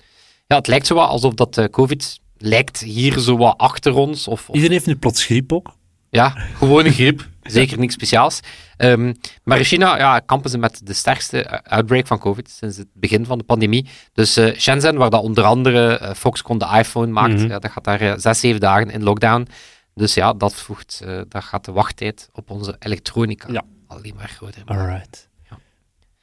Ja, 0.47 0.55
het 0.55 0.67
lijkt 0.67 0.87
zo 0.87 0.95
wat 0.95 1.09
alsof 1.09 1.33
dat 1.33 1.69
COVID 1.71 2.19
lijkt 2.37 2.79
hier 2.79 3.19
zo 3.19 3.37
wat 3.37 3.57
achter 3.57 3.95
ons. 3.95 4.27
Of, 4.27 4.49
of... 4.49 4.55
Iedereen 4.55 4.75
heeft 4.75 4.85
nu 4.85 4.95
plots 4.95 5.25
griep 5.25 5.53
ook. 5.53 5.73
Ja, 6.09 6.29
gewone 6.29 6.91
griep. 6.91 7.27
Zeker 7.43 7.79
niks 7.79 7.93
speciaals. 7.93 8.39
Um, 8.77 9.15
maar 9.43 9.57
in 9.57 9.63
China 9.63 9.97
ja, 9.97 10.19
kampen 10.19 10.49
ze 10.49 10.57
met 10.57 10.81
de 10.83 10.93
sterkste 10.93 11.63
outbreak 11.63 12.07
van 12.07 12.19
COVID 12.19 12.49
sinds 12.49 12.77
het 12.77 12.87
begin 12.93 13.25
van 13.25 13.37
de 13.37 13.43
pandemie. 13.43 13.87
Dus 14.13 14.37
uh, 14.37 14.55
Shenzhen, 14.55 14.97
waar 14.97 15.09
dat 15.09 15.23
onder 15.23 15.43
andere 15.43 15.99
uh, 16.01 16.13
Foxconn 16.13 16.59
de 16.59 16.77
iPhone 16.77 17.11
maakt, 17.11 17.33
mm 17.33 17.37
-hmm. 17.37 17.49
ja, 17.49 17.59
dat 17.59 17.71
gaat 17.71 17.83
daar 17.83 18.01
uh, 18.01 18.13
zes, 18.17 18.39
zeven 18.39 18.59
dagen 18.59 18.89
in 18.89 19.03
lockdown. 19.03 19.47
Dus 19.93 20.13
ja, 20.13 20.33
dat, 20.33 20.53
voegt, 20.53 21.03
dat 21.29 21.43
gaat 21.43 21.65
de 21.65 21.71
wachttijd 21.71 22.29
op 22.33 22.49
onze 22.49 22.75
elektronica 22.79 23.51
ja. 23.51 23.63
alleen 23.87 24.13
maar 24.15 24.29
groter 24.29 24.61
Alright. 24.65 25.29
Ja. 25.49 25.57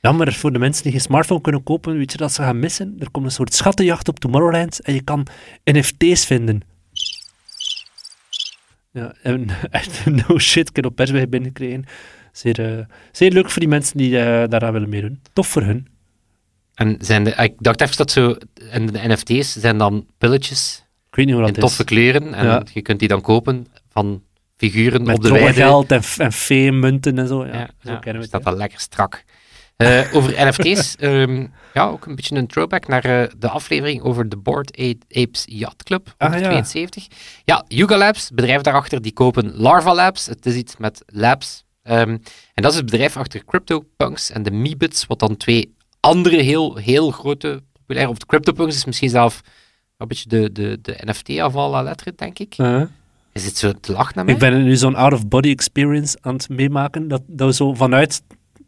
Jammer 0.00 0.33
voor 0.33 0.53
de 0.53 0.59
mensen 0.59 0.83
die 0.83 0.93
geen 0.93 1.00
smartphone 1.00 1.41
kunnen 1.41 1.62
kopen, 1.62 1.97
weet 1.97 2.12
je 2.12 2.19
dat 2.19 2.33
ze 2.33 2.43
gaan 2.43 2.59
missen? 2.59 2.97
Er 2.99 3.11
komt 3.11 3.25
een 3.25 3.31
soort 3.31 3.55
schattenjacht 3.55 4.09
op 4.09 4.19
Tomorrowland 4.19 4.81
en 4.81 4.94
je 4.94 5.03
kan 5.03 5.27
NFT's 5.65 6.25
vinden. 6.25 6.62
Ja, 8.97 9.15
en 9.23 9.49
echt 9.71 10.07
no 10.07 10.39
shit, 10.39 10.71
heb 10.73 10.87
op 10.87 10.97
persweg 10.97 11.29
binnengekregen. 11.29 11.85
Zeer, 12.33 12.79
uh, 12.79 12.85
zeer 13.13 13.33
leuk 13.33 13.51
voor 13.51 13.61
die 13.61 13.69
mensen 13.69 13.99
die 13.99 14.11
uh, 14.11 14.45
daaraan 14.49 14.73
willen 14.73 14.89
meedoen. 14.89 15.21
Tof 15.33 15.47
voor 15.49 15.63
hun. 15.63 15.87
En 16.75 16.97
zijn 17.01 17.25
de, 17.25 17.31
ik 17.31 17.55
dacht 17.59 17.81
even 17.81 17.97
dat 17.97 18.11
zo, 18.11 18.37
en 18.71 18.87
de 18.87 19.09
NFT's 19.09 19.57
zijn 19.57 19.79
dan 19.79 20.07
pilletjes 20.19 20.87
ik 21.17 21.25
weet 21.25 21.35
niet 21.35 21.41
hoe 21.41 21.53
dat 21.53 21.57
in 21.57 21.69
toffe 21.69 21.85
kleuren. 21.85 22.35
En 22.35 22.47
ja. 22.47 22.63
je 22.73 22.83
kunt 22.83 22.99
die 22.99 23.09
dan 23.09 23.21
kopen 23.21 23.67
van 23.89 24.23
figuren 24.57 25.03
Met 25.03 25.17
op 25.17 25.23
de 25.23 25.31
weide. 25.31 25.53
geld 25.53 25.93
en, 25.93 26.03
en 26.19 26.33
veemunten 26.33 27.19
en 27.19 27.29
zo. 27.29 27.47
Ja, 27.47 27.53
ja, 27.53 27.69
zo 27.85 27.91
ja, 27.91 27.97
kennen 27.99 28.23
we 28.23 28.29
dat 28.29 28.41
het. 28.41 28.50
wel 28.50 28.59
lekker 28.59 28.81
strak. 28.81 29.25
Uh, 29.76 30.14
over 30.14 30.47
NFT's, 30.47 30.97
um, 31.00 31.52
ja, 31.75 31.87
ook 31.87 32.06
een 32.06 32.14
beetje 32.14 32.37
een 32.37 32.47
throwback 32.47 32.87
naar 32.88 33.06
uh, 33.06 33.28
de 33.38 33.49
aflevering 33.49 34.02
over 34.02 34.28
de 34.28 34.37
Board 34.37 34.71
Apes 35.11 35.42
Yacht 35.45 35.83
Club, 35.83 36.14
Ah, 36.18 36.33
ja. 36.33 36.38
72. 36.38 37.06
Ja, 37.45 37.64
Yuga 37.68 37.97
Labs, 37.97 38.30
bedrijf 38.30 38.61
daarachter, 38.62 39.02
die 39.02 39.12
kopen 39.12 39.56
Larva 39.56 39.95
Labs. 39.95 40.26
Het 40.26 40.47
is 40.47 40.54
iets 40.54 40.76
met 40.76 41.02
labs. 41.06 41.64
Um, 41.83 42.09
en 42.54 42.62
dat 42.62 42.71
is 42.71 42.76
het 42.76 42.87
bedrijf 42.90 43.16
achter 43.16 43.45
CryptoPunks 43.45 44.30
en 44.30 44.42
de 44.42 44.50
Meebits, 44.50 45.06
wat 45.06 45.18
dan 45.18 45.37
twee 45.37 45.75
andere 46.00 46.42
heel, 46.42 46.76
heel 46.76 47.11
grote 47.11 47.62
populaire... 47.73 48.11
Of 48.11 48.18
de 48.18 48.26
CryptoPunks 48.26 48.75
is 48.76 48.85
misschien 48.85 49.09
zelf 49.11 49.40
een 49.97 50.09
beetje 50.09 50.28
de, 50.28 50.52
de, 50.52 50.78
de 50.83 50.99
NFT-afval 51.04 51.76
à 51.76 51.83
lettre, 51.83 52.12
denk 52.16 52.38
ik. 52.38 52.59
Uh, 52.59 52.83
Is 53.33 53.45
het 53.45 53.56
zo 53.56 53.73
te 53.73 53.92
lachen 53.92 54.12
naar 54.14 54.25
mij? 54.25 54.35
ik 54.35 54.40
ben 54.40 54.62
nu 54.62 54.76
zo'n 54.76 54.95
out-of-body 54.95 55.50
experience 55.50 56.18
aan 56.21 56.35
het 56.35 56.49
meemaken, 56.49 57.09
dat, 57.09 57.23
dat 57.26 57.49
we 57.49 57.54
zo 57.54 57.75
vanuit 57.75 58.23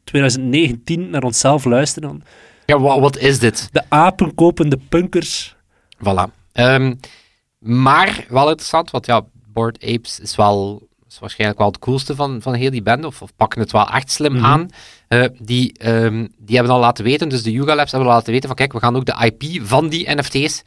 2019 0.08 1.10
naar 1.10 1.22
onszelf 1.22 1.64
luisteren. 1.64 2.22
Ja, 2.66 2.78
wat, 2.80 3.00
wat 3.00 3.18
is 3.18 3.38
dit? 3.38 3.68
De 3.72 3.82
apen 3.88 4.34
kopen 4.34 4.68
de 4.68 4.78
punkers. 4.88 5.56
Voilà. 5.98 6.32
Um, 6.52 6.98
maar 7.58 8.26
wel 8.28 8.48
interessant, 8.48 8.90
want 8.90 9.06
ja, 9.06 9.24
Bored 9.52 9.84
Apes 9.84 10.20
is 10.20 10.36
wel 10.36 10.86
is 11.08 11.18
waarschijnlijk 11.18 11.58
wel 11.58 11.68
het 11.68 11.78
coolste 11.78 12.14
van, 12.14 12.42
van 12.42 12.54
heel 12.54 12.70
die 12.70 12.82
band, 12.82 13.04
of, 13.04 13.22
of 13.22 13.30
pakken 13.36 13.60
het 13.60 13.72
wel 13.72 13.88
echt 13.88 14.10
slim 14.10 14.32
Mhm. 14.32 14.44
aan. 14.44 14.68
Uh, 15.08 15.24
die, 15.38 15.88
um, 15.88 16.34
die 16.38 16.56
hebben 16.56 16.74
al 16.74 16.80
laten 16.80 17.04
weten, 17.04 17.28
dus 17.28 17.42
de 17.42 17.52
Yuga 17.52 17.74
Labs 17.74 17.90
hebben 17.90 18.08
al 18.08 18.14
laten 18.14 18.32
weten 18.32 18.48
van 18.48 18.56
kijk, 18.56 18.72
we 18.72 18.78
gaan 18.78 18.96
ook 18.96 19.06
de 19.06 19.16
IP 19.24 19.66
van 19.66 19.88
die 19.88 20.14
NFT's, 20.14 20.62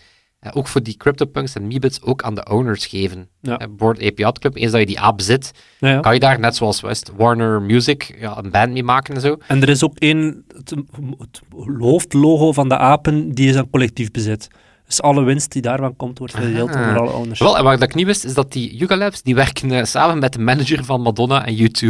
uh, 0.45 0.51
ook 0.53 0.67
voor 0.67 0.83
die 0.83 0.97
CryptoPunks 0.97 1.55
en 1.55 1.67
Meebits, 1.67 2.01
ook 2.01 2.21
aan 2.23 2.35
de 2.35 2.45
owners 2.49 2.85
geven. 2.85 3.27
Ja. 3.41 3.61
Uh, 3.79 3.87
Ape 3.87 4.11
Yacht 4.15 4.39
Club, 4.39 4.55
eens 4.55 4.71
dat 4.71 4.79
je 4.79 4.85
die 4.85 4.99
app 4.99 5.19
Ja, 5.21 5.37
ja. 5.79 5.99
kan 5.99 6.13
je 6.13 6.19
daar, 6.19 6.39
net 6.39 6.55
zoals 6.55 6.81
West 6.81 7.11
Warner 7.17 7.61
Music, 7.61 8.15
ja, 8.19 8.37
een 8.37 8.51
band 8.51 8.71
mee 8.71 8.83
maken 8.83 9.15
en 9.15 9.21
zo. 9.21 9.37
En 9.47 9.61
er 9.61 9.69
is 9.69 9.83
ook 9.83 9.97
één, 9.97 10.45
het, 10.55 10.73
het 11.17 11.41
hoofdlogo 11.79 12.51
van 12.51 12.69
de 12.69 12.77
apen, 12.77 13.31
die 13.31 13.49
is 13.49 13.55
aan 13.55 13.69
collectief 13.69 14.11
bezit. 14.11 14.47
Dus 14.85 15.01
alle 15.01 15.23
winst 15.23 15.51
die 15.51 15.61
daarvan 15.61 15.95
komt, 15.95 16.17
wordt 16.17 16.33
verdeeld 16.33 16.69
Ah. 16.75 16.81
onder 16.81 16.99
alle 16.99 17.11
owners. 17.11 17.39
Wel, 17.39 17.57
en 17.57 17.63
wat 17.63 17.81
ik 17.81 17.95
niet 17.95 18.05
wist, 18.05 18.25
is 18.25 18.33
dat 18.33 18.51
die 18.51 18.75
Yuga 18.75 18.97
Labs, 18.97 19.21
die 19.21 19.35
werken 19.35 19.71
eh, 19.71 19.83
samen 19.83 20.19
met 20.19 20.33
de 20.33 20.39
manager 20.39 20.85
van 20.85 21.01
Madonna 21.01 21.45
en 21.45 21.57
U2 21.57 21.87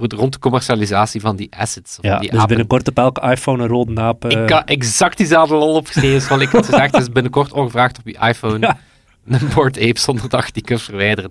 voor 0.00 0.08
de 0.08 0.16
rond 0.16 0.32
de 0.32 0.38
commercialisatie 0.38 1.20
van 1.20 1.36
die 1.36 1.56
assets. 1.56 1.98
Ja, 2.00 2.10
van 2.10 2.20
die 2.20 2.28
dus 2.30 2.38
apen. 2.38 2.48
binnenkort 2.48 2.88
op 2.88 2.96
elke 2.98 3.20
iPhone 3.30 3.62
een 3.62 3.68
rode 3.68 4.00
aap. 4.00 4.24
eh, 4.24 4.42
Ik 4.42 4.50
had 4.50 4.68
exact 4.68 5.16
diezelfde 5.16 5.54
lol 5.54 5.74
opgeschreven, 5.74 6.20
zoals 6.20 6.42
ik 6.42 6.48
had 6.52 6.66
gezegd. 6.66 6.96
is 6.96 7.08
binnenkort 7.08 7.52
ongevraagd 7.52 7.98
op 7.98 8.06
je 8.06 8.18
iPhone 8.28 8.58
Ja. 8.58 8.78
een 9.26 9.48
Bored 9.54 9.78
Ape 9.78 9.98
zonder 10.00 10.28
dat 10.28 10.46
je 10.46 10.52
die 10.52 10.62
kunt 10.62 10.82
verwijderen. 10.82 11.30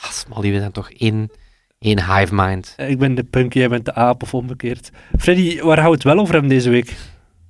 Ah, 0.00 0.10
Smally, 0.10 0.50
we 0.52 0.58
zijn 0.58 0.72
toch 0.72 0.90
één, 0.90 1.30
één 1.78 2.16
hive 2.16 2.34
mind. 2.34 2.74
Ik 2.76 2.98
ben 2.98 3.14
de 3.14 3.24
punk, 3.24 3.52
jij 3.52 3.68
bent 3.68 3.84
de 3.84 3.94
aap, 3.94 4.22
of 4.22 4.34
omgekeerd. 4.34 4.90
Freddy, 5.18 5.60
waar 5.60 5.76
gaan 5.76 5.86
we 5.86 5.92
het 5.92 6.02
wel 6.04 6.18
over 6.18 6.32
hebben 6.32 6.50
deze 6.50 6.70
week? 6.70 6.94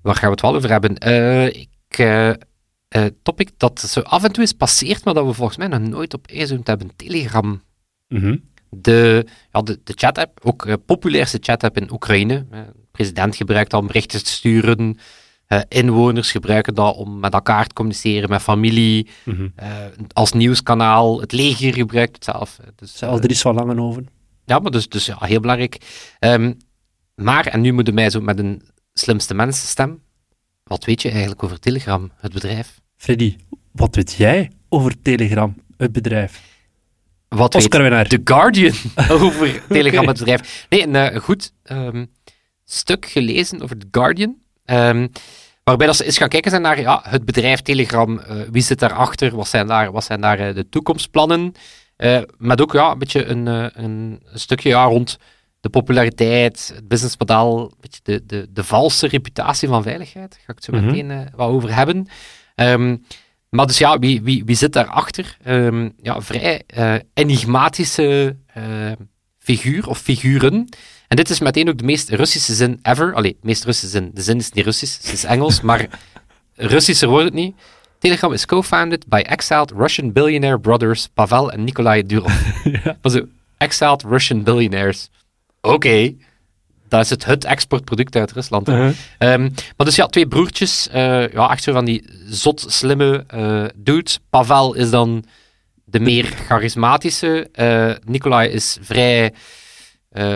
Waar 0.02 0.14
gaan 0.14 0.24
we 0.24 0.30
het 0.30 0.40
wel 0.40 0.54
over 0.54 0.70
hebben? 0.70 0.98
Eh, 0.98 1.46
ik, 1.46 1.68
eh, 1.88 2.28
eh, 2.28 2.34
topic 3.22 3.50
dat 3.56 3.80
zo 3.80 4.00
af 4.00 4.24
en 4.24 4.32
toe 4.32 4.42
is 4.44 4.52
passeert, 4.52 5.04
maar 5.04 5.14
dat 5.14 5.26
we 5.26 5.32
volgens 5.32 5.56
mij 5.58 5.66
nog 5.66 5.80
nooit 5.80 6.14
op 6.14 6.26
ingezoomd 6.28 6.66
hebben. 6.66 6.90
Telegram. 6.96 7.62
Mhm. 8.08 8.36
De, 8.70 9.26
ja, 9.52 9.62
de, 9.62 9.80
de 9.84 9.92
chat-app, 9.96 10.40
ook 10.42 10.66
de 10.66 10.76
populairste 10.76 11.38
chat-app 11.40 11.76
in 11.76 11.92
Oekraïne. 11.92 12.46
De 12.50 12.64
president 12.90 13.36
gebruikt 13.36 13.70
dat 13.70 13.80
om 13.80 13.86
berichten 13.86 14.24
te 14.24 14.30
sturen. 14.30 14.98
Eh, 15.46 15.60
inwoners 15.68 16.30
gebruiken 16.30 16.74
dat 16.74 16.96
om 16.96 17.18
met 17.18 17.32
elkaar 17.32 17.66
te 17.66 17.74
communiceren, 17.74 18.28
met 18.28 18.42
familie. 18.42 19.08
Mhm. 19.24 19.48
Eh, 19.54 19.68
als 20.12 20.32
nieuwskanaal. 20.32 21.20
Het 21.20 21.32
leger 21.32 21.74
gebruikt 21.74 22.14
het 22.14 22.24
zelf. 22.24 22.58
Dus, 22.76 22.96
Zelfs 22.96 23.26
is 23.26 23.40
van 23.40 23.54
langen 23.54 23.80
over. 23.80 24.04
ja, 24.44 24.58
maar 24.58 24.70
dus, 24.70 24.88
dus 24.88 25.06
ja, 25.06 25.16
heel 25.20 25.40
belangrijk. 25.40 25.78
Ehm, 26.18 26.52
maar, 27.14 27.46
en 27.46 27.60
nu 27.60 27.72
moeten 27.72 27.94
mij 27.94 28.10
zo 28.10 28.20
met 28.20 28.38
een 28.38 28.62
slimste 28.92 29.34
mensenstem. 29.34 30.02
Wat 30.64 30.84
weet 30.84 31.02
je 31.02 31.10
eigenlijk 31.10 31.42
over 31.42 31.58
Telegram, 31.58 32.10
het 32.16 32.32
bedrijf? 32.32 32.80
Freddy, 32.96 33.36
wat 33.72 33.94
weet 33.94 34.12
jij 34.12 34.50
over 34.68 35.02
Telegram, 35.02 35.54
het 35.76 35.92
bedrijf? 35.92 36.50
Wat 37.37 37.54
Oscar 37.54 37.80
weet 37.82 37.88
winnaar. 37.88 38.06
The 38.08 38.20
Guardian 38.25 38.72
over 39.20 39.62
Telegram, 39.68 40.00
Oké. 40.00 40.08
het 40.10 40.18
bedrijf? 40.18 40.66
Nee, 40.68 40.82
een 40.82 40.94
eh, 40.96 41.20
goed 41.20 41.52
ehm, 41.62 42.04
stuk 42.64 43.06
gelezen 43.06 43.62
over 43.62 43.78
The 43.78 43.87
Guardian. 43.90 44.37
ehm, 44.64 45.08
waarbij 45.64 45.87
dat 45.87 45.96
ze 45.96 46.04
eens 46.04 46.18
gaan 46.18 46.28
kijken 46.28 46.50
zijn 46.50 46.62
naar 46.62 46.80
ja, 46.80 47.00
het 47.08 47.25
bedrijf 47.25 47.60
Telegram. 47.60 48.18
eh, 48.18 48.37
wie 48.50 48.62
zit 48.62 48.78
daarachter? 48.78 49.37
Wat 49.37 49.49
zijn 49.49 49.66
daar, 49.66 49.92
wat 49.92 50.04
zijn 50.04 50.20
daar 50.20 50.38
eh, 50.38 50.54
de 50.54 50.68
toekomstplannen? 50.68 51.52
Met 52.37 52.60
ook 52.60 52.72
ja, 52.72 52.90
een 52.90 52.99
beetje 52.99 53.25
een, 53.25 53.46
een, 53.84 54.22
stukje 54.34 54.68
ja, 54.68 54.84
rond 54.84 55.18
de 55.60 55.68
populariteit, 55.68 56.72
het 56.75 56.88
businessmodel, 56.88 57.60
een 57.60 57.76
beetje 57.80 58.00
de, 58.02 58.22
de, 58.26 58.46
de 58.50 58.64
valse 58.64 59.06
reputatie 59.06 59.68
van 59.68 59.82
veiligheid. 59.82 60.30
Daar 60.30 60.40
ga 60.46 60.52
ik 60.52 60.54
het 60.54 60.64
zo 60.64 60.72
Mhm. 60.72 60.84
meteen 60.87 61.28
wat 61.37 61.49
over 61.49 61.75
hebben. 61.75 62.06
Ehm, 62.54 62.96
maar 63.50 63.66
dus 63.66 63.78
ja, 63.78 63.99
wie, 63.99 64.23
wie, 64.23 64.45
wie 64.45 64.57
zit 64.57 64.73
daarachter? 64.73 65.37
Ehm 65.42 65.88
ja, 66.02 66.21
vrij 66.21 66.62
eh, 66.66 66.95
enigmatische 67.14 68.37
eh, 68.47 68.92
figuur 69.38 69.88
of 69.88 69.99
figuren. 69.99 70.69
En 71.09 71.16
dit 71.16 71.30
is 71.30 71.40
meteen 71.40 71.69
ook 71.69 71.78
de 71.78 71.85
meest 71.85 72.09
Russische 72.09 72.54
zin 72.54 72.78
ever. 72.83 73.14
Allee, 73.14 73.33
de 73.33 73.47
meest 73.47 73.64
Russische 73.64 73.88
zin. 73.88 74.11
De 74.14 74.23
zin 74.23 74.38
is 74.38 74.50
niet 74.50 74.64
Russisch, 74.64 74.97
het 74.97 75.12
is 75.12 75.25
Engels, 75.25 75.61
maar 75.69 75.88
Russischer 76.54 77.09
wordt 77.09 77.25
het 77.25 77.35
niet. 77.35 77.54
Telegram 77.99 78.33
is 78.33 78.47
co-founded 78.47 79.07
by 79.09 79.19
exiled 79.26 79.71
Russian 79.71 80.12
billionaire 80.12 80.61
brothers 80.61 81.09
Pavel 81.14 81.52
en 81.52 81.64
Nikolai 81.64 82.07
Durov. 82.07 82.64
ja. 82.85 82.97
Exiled 83.59 84.02
Russian 84.02 84.42
billionaires. 84.42 85.11
Oké, 85.61 86.14
dat 86.90 87.00
is 87.00 87.11
het, 87.11 87.25
het 87.25 87.44
exportproduct 87.44 88.16
uit 88.16 88.32
Rusland. 88.32 88.68
Uh-huh. 88.68 88.92
Ehm, 89.18 89.42
maar 89.76 89.87
dus 89.87 89.97
ja, 89.97 90.06
twee 90.06 90.28
broertjes. 90.28 90.88
eh, 90.88 91.28
ja, 91.32 91.50
echt 91.50 91.62
zo 91.62 91.73
van 91.73 91.85
die 91.85 92.04
zot 92.26 92.64
slimme 92.68 93.25
eh 93.26 93.64
dudes. 93.76 94.18
Pavel 94.30 94.75
is 94.75 94.90
dan 94.90 95.25
de 95.85 96.00
meer 96.00 96.25
charismatische. 96.25 97.49
eh 97.52 97.94
Nikolai 98.04 98.49
is 98.49 98.78
vrij, 98.80 99.32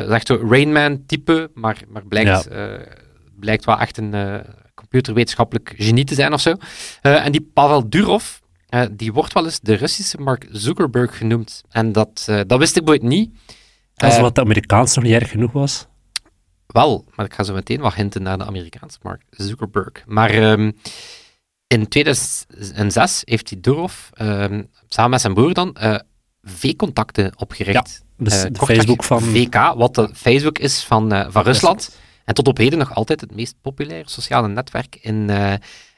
echt 0.08 0.26
zo 0.26 0.44
Rainman-type, 0.49 1.50
maar, 1.54 1.82
maar 1.88 2.06
blijkt, 2.06 2.49
blijkt 3.40 3.64
wel 3.64 3.78
echt 3.78 3.99
een 3.99 4.42
computerwetenschappelijk 4.75 5.75
genie 5.76 6.04
te 6.04 6.14
zijn 6.14 6.32
of 6.32 6.40
zo. 6.40 6.54
En 7.00 7.32
die 7.32 7.50
Pavel 7.54 7.88
Durov, 7.88 8.25
die 8.90 9.12
wordt 9.12 9.32
wel 9.32 9.44
eens 9.44 9.61
de 9.61 9.75
Russische 9.75 10.18
Mark 10.18 10.46
Zuckerberg 10.50 11.16
genoemd. 11.16 11.62
En 11.70 11.92
dat, 11.92 12.25
dat 12.46 12.58
wist 12.58 12.76
ik 12.76 12.84
bijvoorbeeld 12.84 13.12
niet. 13.12 13.30
Als 13.96 14.14
Eh, 14.14 14.20
wat 14.20 14.34
de 14.34 14.40
Amerikaans 14.40 14.94
nog 14.94 15.04
niet 15.04 15.12
erg 15.12 15.30
genoeg 15.30 15.52
was. 15.52 15.87
Wel, 16.74 17.04
maar 17.14 17.26
ik 17.26 17.34
ga 17.34 17.42
zo 17.42 17.54
meteen 17.54 17.80
wat 17.80 17.94
hinten 17.94 18.22
naar 18.22 18.38
de 18.38 18.44
Amerikaanse 18.44 18.98
Mark 19.02 19.22
Zuckerberg. 19.30 19.92
Maar 20.06 20.30
ehm, 20.30 20.70
in 21.66 21.88
2006 21.88 23.22
heeft 23.24 23.48
die 23.48 23.60
Durov 23.60 23.94
ehm, 24.12 24.62
samen 24.88 25.10
met 25.10 25.20
zijn 25.20 25.34
broer 25.34 25.54
dan 25.54 25.76
eh, 25.76 25.98
V-contacten 26.42 27.32
opgericht. 27.36 28.02
Dus 28.16 28.44
Eh, 28.44 28.50
de 28.52 28.66
Facebook 28.66 29.04
van... 29.04 29.20
VK, 29.20 29.54
wat 29.76 29.94
de 29.94 30.10
Facebook 30.14 30.58
is 30.58 30.84
van, 30.84 31.12
eh, 31.12 31.26
van 31.28 31.42
Rusland. 31.42 31.96
En 32.24 32.34
tot 32.34 32.48
op 32.48 32.56
heden 32.56 32.78
nog 32.78 32.94
altijd 32.94 33.20
het 33.20 33.34
meest 33.34 33.54
populaire 33.60 34.08
sociale 34.08 34.48
netwerk 34.48 34.96
in, 35.00 35.30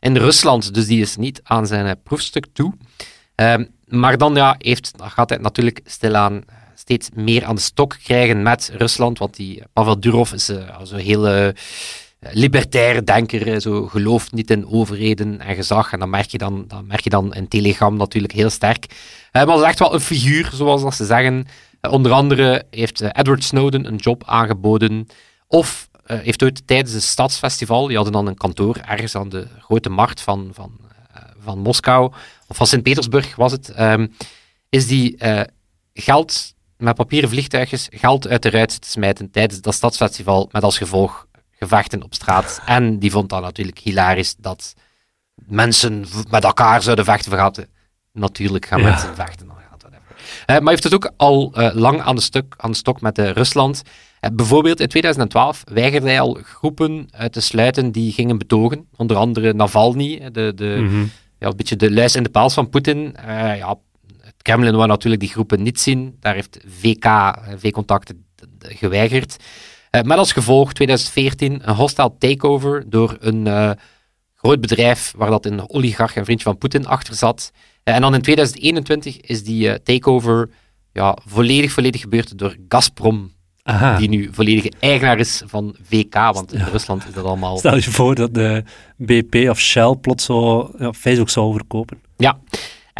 in 0.01 0.17
Rusland. 0.17 0.75
Dus 0.75 0.87
die 0.87 1.01
is 1.01 1.17
niet 1.17 1.41
aan 1.43 1.67
zijn 1.67 2.03
proefstuk 2.03 2.47
toe. 2.53 2.75
Ehm, 3.35 3.65
maar 3.87 4.19
dan 4.19 4.35
ja, 4.35 4.55
heeft, 4.59 4.91
gaat 4.97 5.29
hij 5.29 5.39
natuurlijk 5.39 5.81
stilaan 5.85 6.43
steeds 6.79 7.09
meer 7.15 7.45
aan 7.45 7.55
de 7.55 7.61
stok 7.61 7.97
krijgen 8.03 8.43
met 8.43 8.71
Rusland. 8.77 9.19
Want 9.19 9.37
die 9.37 9.61
eh, 9.61 9.67
Pavel 9.73 10.01
Durov 10.01 10.33
is 10.33 10.49
eh, 10.49 10.77
zo'n 10.83 10.99
hele 10.99 11.55
eh, 12.19 12.31
libertaire 12.33 13.05
denker. 13.05 13.61
Zo 13.61 13.87
gelooft 13.87 14.33
niet 14.33 14.51
in 14.51 14.67
overheden 14.67 15.41
en 15.41 15.55
gezag. 15.55 15.93
En 15.93 15.99
dat 15.99 16.09
merk 16.09 16.31
je 16.31 16.39
dan, 16.39 16.65
dat 16.69 16.85
merk 16.85 17.01
je 17.01 17.11
dan 17.11 17.35
in 17.35 17.49
Telegram 17.49 17.97
natuurlijk 17.97 18.33
heel 18.33 18.51
sterk. 18.51 18.87
Maar 19.33 19.47
dat 19.47 19.61
is 19.61 19.67
echt 19.67 19.79
wel 19.79 19.95
een 19.95 20.01
figuur, 20.01 20.51
zoals 20.53 20.83
dat 20.83 20.95
ze 20.95 21.05
zeggen. 21.05 21.47
Onder 21.91 22.13
andere 22.13 22.65
heeft 22.71 23.01
Edward 23.01 23.45
Snowden 23.45 23.87
een 23.87 23.97
job 23.97 24.23
aangeboden. 24.27 25.07
Of 25.47 25.89
heeft 26.07 26.43
ooit 26.43 26.67
tijdens 26.67 26.95
een 26.95 27.03
stadsfestival, 27.03 27.87
die 27.87 27.97
hadden 27.97 28.15
dan 28.15 28.27
een 28.27 28.37
kantoor 28.37 28.77
ergens 28.77 29.15
aan 29.15 29.29
de 29.29 29.47
grote 29.59 29.89
markt 29.89 30.21
van, 30.21 30.51
van, 30.53 30.81
van 31.39 31.59
Moskou, 31.59 32.13
of 32.47 32.57
van 32.57 32.67
Sint-Petersburg 32.67 33.37
was 33.37 33.53
het, 33.53 33.69
ehm, 33.69 34.07
is 34.69 34.87
die 34.87 35.17
geld 35.95 36.55
met 36.79 36.95
papieren 36.95 37.29
vliegtuigjes 37.29 37.89
geld 37.91 38.29
uit 38.29 38.43
de 38.43 38.51
ruit 38.51 38.81
te 38.83 38.91
smijten 38.91 39.31
tijdens 39.31 39.61
dat 39.61 39.75
stadsfestival, 39.75 40.49
met 40.53 40.63
als 40.63 40.79
gevolg 40.79 41.27
gevechten 41.51 42.03
op 42.03 42.15
straat. 42.15 42.61
En 42.67 42.99
die 42.99 43.11
vond 43.11 43.29
dat 43.29 43.43
natuurlijk 43.43 43.79
hilarisch 43.79 44.35
dat 44.39 44.75
mensen 45.35 46.05
met 46.31 46.45
elkaar 46.45 46.83
zouden 46.83 47.05
vechten. 47.05 47.31
Vergaten. 47.31 47.69
Natuurlijk 48.13 48.67
gaan 48.67 48.81
Ja. 48.81 48.85
mensen 48.85 49.15
vechten. 49.15 49.55
Eh, 50.47 50.59
maar 50.59 50.69
heeft 50.71 50.85
het 50.85 50.95
ook 50.95 51.11
al 51.17 51.53
eh, 51.55 51.75
lang 51.75 52.01
aan 52.01 52.15
de, 52.15 52.21
stuk, 52.21 52.55
aan 52.57 52.71
de 52.71 52.77
stok 52.77 53.01
met 53.01 53.19
eh, 53.19 53.31
Rusland. 53.31 53.83
Bijvoorbeeld 54.33 54.81
in 54.81 54.89
2012 54.89 55.63
weigerde 55.73 56.07
hij 56.07 56.21
al 56.21 56.39
groepen 56.43 57.09
uit 57.11 57.33
te 57.33 57.41
sluiten 57.41 57.93
die 57.93 58.13
gingen 58.13 58.39
betogen. 58.39 58.89
Onder 58.97 59.17
andere 59.17 59.53
Navalny, 59.53 60.31
de, 60.33 60.53
de, 60.55 60.77
Mhm. 60.81 61.05
ja, 61.39 61.47
een 61.49 61.57
beetje 61.57 61.77
de 61.77 61.93
luis 61.93 62.15
in 62.17 62.23
de 62.23 62.29
paals 62.29 62.55
van 62.55 62.69
Poetin. 62.69 63.17
Ja, 63.27 63.75
Kremlin 64.47 64.77
wou 64.77 64.87
natuurlijk 64.89 65.23
die 65.23 65.31
groepen 65.31 65.63
niet 65.63 65.81
zien. 65.81 66.17
Daar 66.21 66.35
heeft 66.35 66.59
VK, 66.67 67.05
eh, 67.05 67.35
V-contacten, 67.57 68.25
geweigerd. 68.59 69.37
Eh, 69.91 70.03
met 70.03 70.19
als 70.19 70.33
gevolg 70.33 70.73
2014 70.73 71.69
een 71.69 71.75
hostile 71.75 72.13
takeover 72.19 72.85
door 72.91 73.17
een 73.21 73.47
eh, 73.47 73.71
groot 74.35 74.61
bedrijf 74.61 75.15
waar 75.17 75.31
dat 75.31 75.47
een 75.47 75.71
oligarch 75.71 76.17
en 76.17 76.25
vriendje 76.25 76.45
van 76.45 76.59
Poetin 76.59 76.87
achter 76.87 77.15
zat. 77.15 77.53
En 77.83 78.01
dan 78.01 78.15
in 78.15 78.23
2021 78.23 79.21
is 79.21 79.45
die 79.45 79.83
takeover 79.83 80.51
ja, 80.93 81.17
volledig, 81.27 81.73
volledig 81.73 82.01
gebeurd 82.01 82.39
door 82.39 82.57
Gazprom, 82.69 83.33
Aha. 83.63 83.99
die 83.99 84.09
nu 84.09 84.29
volledige 84.33 84.73
eigenaar 84.81 85.19
is 85.19 85.43
van 85.47 85.77
VK, 85.83 86.15
want 86.15 86.53
in 86.53 86.65
Rusland 86.73 87.07
is 87.07 87.15
dat 87.15 87.25
allemaal... 87.25 87.59
Stel 87.59 87.77
je 87.77 87.91
voor 87.91 88.15
dat 88.15 88.35
de 88.35 88.65
BP 88.97 89.49
of 89.49 89.61
Shell 89.61 89.97
plots 90.01 90.25
zo 90.25 90.71
ja, 90.79 90.93
Facebook 90.93 91.31
zou 91.31 91.47
overkopen. 91.47 92.01
Ja. 92.17 92.39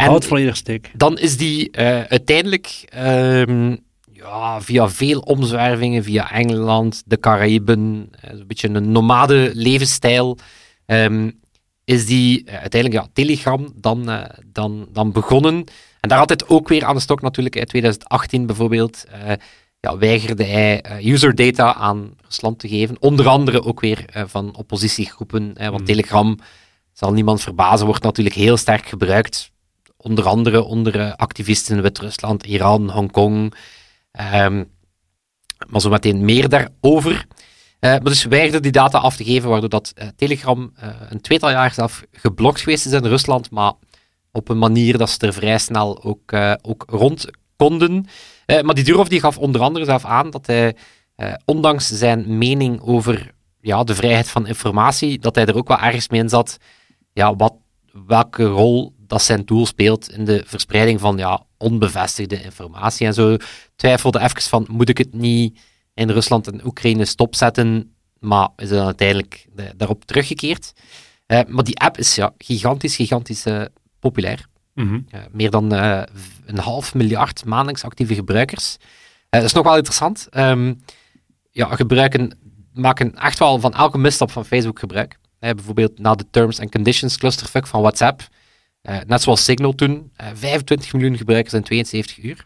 En 0.05 0.23
volledig 0.23 0.55
steek. 0.55 0.91
dan 0.95 1.17
is 1.17 1.37
die 1.37 1.71
eh, 1.71 2.01
uiteindelijk 2.01 2.85
ehm, 2.89 3.75
ja, 4.11 4.61
via 4.61 4.89
veel 4.89 5.19
omzwervingen, 5.19 6.03
via 6.03 6.31
Engeland, 6.31 7.03
de 7.05 7.19
Caraïben, 7.19 8.09
eh, 8.21 8.29
een 8.31 8.47
beetje 8.47 8.69
een 8.69 8.91
nomade 8.91 9.51
levensstijl, 9.53 10.37
ehm, 10.85 11.31
is 11.83 12.05
die 12.05 12.43
eh, 12.45 12.59
uiteindelijk 12.59 13.03
ja, 13.03 13.09
Telegram 13.13 13.71
dan, 13.75 14.09
eh, 14.09 14.23
dan, 14.45 14.87
dan 14.91 15.11
begonnen. 15.11 15.63
En 15.99 16.09
daar 16.09 16.17
had 16.17 16.29
het 16.29 16.49
ook 16.49 16.67
weer 16.67 16.85
aan 16.85 16.95
de 16.95 17.01
stok 17.01 17.21
natuurlijk. 17.21 17.55
In 17.55 17.65
2018 17.65 18.45
bijvoorbeeld 18.45 19.05
eh, 19.11 19.33
ja, 19.79 19.97
weigerde 19.97 20.43
hij 20.43 20.81
eh, 20.81 21.05
user 21.05 21.35
data 21.35 21.73
aan 21.73 22.13
Rusland 22.25 22.59
te 22.59 22.67
geven. 22.67 22.95
Onder 22.99 23.27
andere 23.27 23.63
ook 23.63 23.79
weer 23.79 24.05
eh, 24.05 24.23
van 24.27 24.55
oppositiegroepen. 24.55 25.55
eh, 25.55 25.67
want 25.67 25.79
Mm. 25.79 25.85
Telegram, 25.85 26.39
zal 26.93 27.13
niemand 27.13 27.41
verbazen, 27.41 27.85
wordt 27.85 28.03
natuurlijk 28.03 28.35
heel 28.35 28.57
sterk 28.57 28.85
gebruikt 28.87 29.51
onder 30.07 30.25
andere 30.25 30.63
onder 30.63 30.99
eh, 30.99 31.13
activisten 31.15 31.75
in 31.75 31.81
Wit-Rusland, 31.81 32.45
Iran, 32.45 32.89
Hongkong. 32.89 33.53
Ehm 34.11 34.63
maar 35.67 35.81
zo 35.81 35.89
meteen 35.89 36.25
meer 36.25 36.49
daarover. 36.49 37.25
Eh, 37.79 37.91
maar 37.91 38.03
dus 38.03 38.23
weigerde 38.23 38.59
die 38.59 38.71
data 38.71 38.97
af 38.97 39.15
te 39.15 39.23
geven, 39.23 39.49
waardoor 39.49 39.69
dat 39.69 39.91
eh, 39.95 40.07
Telegram 40.15 40.73
een 41.09 41.21
tweetal 41.21 41.49
jaar 41.49 41.73
zelf 41.73 42.03
geblokt 42.11 42.59
geweest 42.59 42.85
is 42.85 42.91
in 42.91 43.05
Rusland, 43.05 43.51
maar 43.51 43.73
op 44.31 44.49
een 44.49 44.57
manier 44.57 44.97
dat 44.97 45.09
ze 45.09 45.17
er 45.19 45.33
vrij 45.33 45.57
snel 45.57 46.03
ook, 46.03 46.33
ook 46.61 46.83
rond 46.87 47.25
konden. 47.55 48.05
Maar 48.61 48.75
die 48.75 48.83
Durov 48.83 49.07
die 49.07 49.19
gaf 49.19 49.37
onder 49.37 49.61
andere 49.61 49.85
zelf 49.85 50.05
aan 50.05 50.29
dat 50.29 50.47
hij, 50.47 50.75
ondanks 51.45 51.87
zijn 51.87 52.37
mening 52.37 52.81
over 52.81 53.31
ja, 53.61 53.83
de 53.83 53.95
vrijheid 53.95 54.29
van 54.29 54.47
informatie, 54.47 55.19
dat 55.19 55.35
hij 55.35 55.45
er 55.45 55.55
ook 55.55 55.67
wel 55.67 55.79
ergens 55.79 56.09
mee 56.09 56.21
in 56.21 56.29
zat, 56.29 56.57
ja, 57.13 57.35
wat, 57.35 57.53
welke 58.05 58.45
rol 58.45 58.96
dat 59.07 59.21
zijn 59.21 59.45
tool 59.45 59.65
speelt 59.65 60.11
in 60.11 60.25
de 60.25 60.43
verspreiding 60.45 60.99
van 60.99 61.17
ja, 61.17 61.43
onbevestigde 61.57 62.43
informatie 62.43 63.07
en 63.07 63.13
zo. 63.13 63.37
Twijfelde 63.75 64.19
even 64.19 64.41
van, 64.41 64.65
moet 64.69 64.89
ik 64.89 64.97
het 64.97 65.13
niet 65.13 65.59
in 65.93 66.09
Rusland 66.09 66.47
en 66.47 66.65
Oekraïne 66.65 67.05
stopzetten? 67.05 67.91
Maar 68.19 68.49
is 68.55 68.69
dan 68.69 68.85
uiteindelijk 68.85 69.47
daarop 69.75 70.05
teruggekeerd. 70.05 70.73
Eh, 71.27 71.39
maar 71.47 71.63
die 71.63 71.79
app 71.79 71.97
is 71.97 72.15
ja, 72.15 72.33
gigantisch, 72.37 72.95
gigantisch 72.95 73.45
eh, 73.45 73.61
populair. 73.99 74.45
Mhm. 74.73 74.99
Eh, 75.09 75.21
meer 75.31 75.49
dan 75.49 75.71
een 75.71 76.57
half 76.57 76.93
miljard 76.93 77.45
maandelijks 77.45 77.83
actieve 77.83 78.13
gebruikers. 78.13 78.77
Dat 79.29 79.43
is 79.43 79.53
nog 79.53 79.63
wel 79.63 79.75
interessant. 79.75 80.27
Ehm, 80.29 80.73
ja, 81.51 81.75
gebruiken, 81.75 82.37
maken 82.73 83.15
echt 83.15 83.39
wel 83.39 83.59
van 83.59 83.73
elke 83.73 83.97
misstap 83.97 84.31
van 84.31 84.45
Facebook 84.45 84.79
gebruik. 84.79 85.19
Bijvoorbeeld 85.39 85.99
na 85.99 86.15
de 86.15 86.25
Terms 86.31 86.59
and 86.59 86.71
Conditions 86.71 87.17
clusterfuck 87.17 87.67
van 87.67 87.81
WhatsApp. 87.81 88.27
Eh, 88.87 88.97
net 89.07 89.21
zoals 89.21 89.43
Signal 89.43 89.75
toen. 89.75 90.11
eh, 90.15 90.27
25 90.33 90.93
miljoen 90.93 91.17
gebruikers 91.17 91.53
in 91.53 91.63
72 91.63 92.23
uur. 92.23 92.45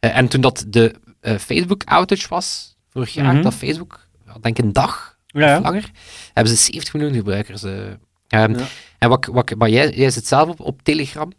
Eh, 0.00 0.16
en 0.16 0.28
toen 0.28 0.40
dat 0.40 0.64
de 0.68 0.94
eh, 1.20 1.36
Facebook-outage 1.38 2.28
was, 2.28 2.76
vorig 2.90 3.14
jaar, 3.14 3.32
Mhm. 3.34 3.42
dat 3.42 3.54
Facebook, 3.54 4.06
denk 4.40 4.58
een 4.58 4.72
dag 4.72 5.16
Ja, 5.26 5.46
ja. 5.48 5.56
of 5.58 5.62
langer, 5.64 5.90
hebben 6.32 6.56
ze 6.56 6.62
70 6.62 6.94
miljoen 6.94 7.14
gebruikers. 7.14 7.62
eh. 7.62 7.86
Ehm, 8.28 8.58
Ja. 8.58 8.66
En 8.98 9.08
wat, 9.08 9.26
wat, 9.26 9.54
maar 9.58 9.68
jij, 9.68 9.90
jij 9.94 10.10
zit 10.10 10.26
zelf 10.26 10.48
op, 10.48 10.60
op 10.60 10.82
Telegram. 10.82 11.32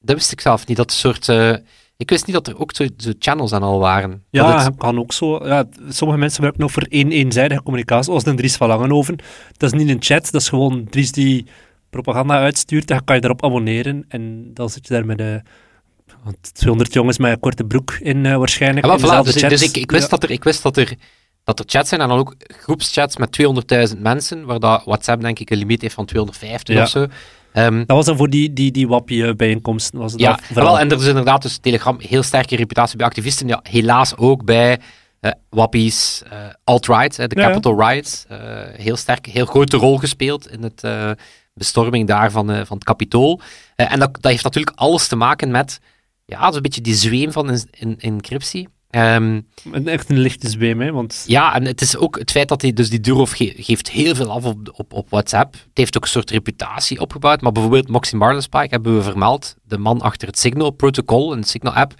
Dat 0.00 0.16
wist 0.16 0.32
ik 0.32 0.40
zelf 0.40 0.66
niet. 0.66 0.76
Dat 0.76 0.92
soort, 0.92 1.28
eh, 1.28 1.54
ik 1.96 2.10
wist 2.10 2.26
niet 2.26 2.34
dat 2.34 2.46
er 2.46 2.58
ook 2.58 2.74
zo, 2.74 2.86
zo 2.96 3.12
channels 3.18 3.52
aan 3.52 3.62
al 3.62 3.78
waren. 3.78 4.10
Dat 4.10 4.20
Ja, 4.30 4.64
het- 4.64 4.76
kan 4.76 4.98
ook 4.98 5.12
zo. 5.12 5.46
Ja, 5.46 5.64
sommige 5.88 6.18
mensen 6.20 6.34
gebruiken 6.34 6.60
nog 6.62 6.72
voor 6.72 6.86
één 6.88 7.12
eenzijdige 7.12 7.62
communicatie, 7.62 8.04
zoals 8.04 8.24
de 8.24 8.34
Dries 8.34 8.56
van 8.56 8.68
Langenhoven. 8.68 9.16
Dat 9.56 9.72
is 9.72 9.78
niet 9.80 9.88
een 9.88 10.02
chat, 10.02 10.30
dat 10.30 10.40
is 10.40 10.48
gewoon 10.48 10.84
Dries 10.90 11.12
die 11.12 11.46
propaganda 11.96 12.38
uitstuurt. 12.38 12.86
Dan 12.88 13.04
kan 13.04 13.14
je 13.14 13.20
daarop 13.20 13.44
abonneren 13.44 14.04
en 14.08 14.50
dan 14.54 14.68
zit 14.70 14.86
je 14.86 14.92
daar 14.94 15.06
met 15.06 15.18
de 15.18 15.42
200 16.52 16.92
jongens 16.92 17.18
met 17.18 17.32
een 17.32 17.40
korte 17.40 17.64
broek 17.64 17.92
in 18.00 18.26
eh, 18.26 18.36
waarschijnlijk. 18.36 18.86
Ja, 18.86 18.98
voilà, 18.98 19.24
dus, 19.24 19.34
dus 19.34 19.62
ik, 19.62 19.76
ik 19.76 19.90
wist, 19.90 20.02
Ja. 20.02 20.08
dat, 20.08 20.22
er, 20.22 20.30
ik 20.30 20.44
wist 20.44 20.62
dat, 20.62 20.76
er, 20.76 20.92
dat 21.44 21.58
er 21.58 21.64
chats 21.68 21.88
zijn 21.88 22.00
en 22.00 22.08
dan 22.08 22.18
ook 22.18 22.34
groepschats 22.46 23.16
met 23.16 23.38
200.000 23.94 23.98
mensen, 23.98 24.44
waar 24.44 24.58
dat 24.58 24.84
WhatsApp 24.84 25.22
denk 25.22 25.38
ik 25.38 25.50
een 25.50 25.58
limiet 25.58 25.82
heeft 25.82 25.94
van 25.94 26.06
250 26.06 26.74
Ja. 26.74 26.82
of 26.82 26.88
zo. 26.88 27.06
Ehm, 27.52 27.78
Dat 27.78 27.96
was 27.96 28.06
dan 28.06 28.16
voor 28.16 28.30
die, 28.30 28.52
die, 28.52 28.70
die 28.70 28.88
wappie-bijeenkomsten. 28.88 29.98
Was 29.98 30.12
ja, 30.16 30.38
vooral. 30.42 30.64
wel, 30.64 30.78
en 30.78 30.90
er 30.90 30.96
is 30.98 31.06
inderdaad 31.06 31.42
dus 31.42 31.58
Telegram 31.58 31.96
heel 32.00 32.22
sterke 32.22 32.56
reputatie 32.56 32.96
bij 32.96 33.06
activisten. 33.06 33.48
Ja, 33.48 33.60
helaas 33.62 34.16
ook 34.16 34.44
bij 34.44 34.78
eh 35.20 35.30
wappies, 35.50 36.22
eh, 36.30 36.38
alt-right, 36.64 37.18
eh, 37.18 37.26
de 37.28 37.74
Riots. 37.78 38.24
eh, 38.28 38.38
heel 38.72 38.96
sterk, 38.96 39.26
heel 39.26 39.46
grote 39.46 39.76
rol 39.76 39.96
gespeeld 39.98 40.50
in 40.50 40.62
het 40.62 40.84
eh, 40.84 41.10
bestorming 41.54 42.06
daar 42.08 42.30
van, 42.30 42.50
eh, 42.50 42.64
van 42.64 42.76
het 42.76 42.84
Capitool. 42.84 43.40
Eh, 43.76 43.92
en 43.92 43.98
dat, 43.98 44.14
dat 44.20 44.30
heeft 44.30 44.44
natuurlijk 44.44 44.76
alles 44.78 45.08
te 45.08 45.16
maken 45.16 45.50
met 45.50 45.78
ja, 46.24 46.52
zo'n 46.52 46.62
beetje 46.62 46.80
die 46.80 46.94
zweem 46.94 47.32
van 47.32 47.50
in, 47.50 47.68
in, 47.70 48.00
encryptie. 48.00 48.68
Een- 49.72 49.88
Echt 49.88 50.10
een 50.10 50.18
lichte 50.18 50.48
zweem, 50.48 50.80
hè, 50.80 50.92
want... 50.92 51.24
ja, 51.26 51.54
en 51.54 51.64
het 51.64 51.80
is 51.80 51.96
ook 51.96 52.18
het 52.18 52.30
feit 52.30 52.48
dat 52.48 52.62
hij, 52.62 52.72
dus 52.72 52.90
die 52.90 53.00
Durov 53.00 53.32
ge- 53.36 53.54
geeft 53.56 53.90
heel 53.90 54.14
veel 54.14 54.30
af 54.30 54.44
op, 54.44 54.72
op, 54.76 54.92
op 54.92 55.10
WhatsApp. 55.10 55.52
Het 55.52 55.62
heeft 55.74 55.96
ook 55.96 56.02
een 56.02 56.08
soort 56.08 56.30
reputatie 56.30 57.00
opgebouwd. 57.00 57.40
Maar 57.40 57.52
bijvoorbeeld 57.52 57.88
Moxie 57.88 58.18
Marlinspike 58.18 58.66
hebben 58.70 58.96
we 58.96 59.02
vermeld, 59.02 59.54
de 59.62 59.78
man 59.78 60.00
achter 60.00 60.28
het 60.28 60.38
Signal-protocol, 60.38 61.32
een 61.32 61.44
Signal-app. 61.44 61.94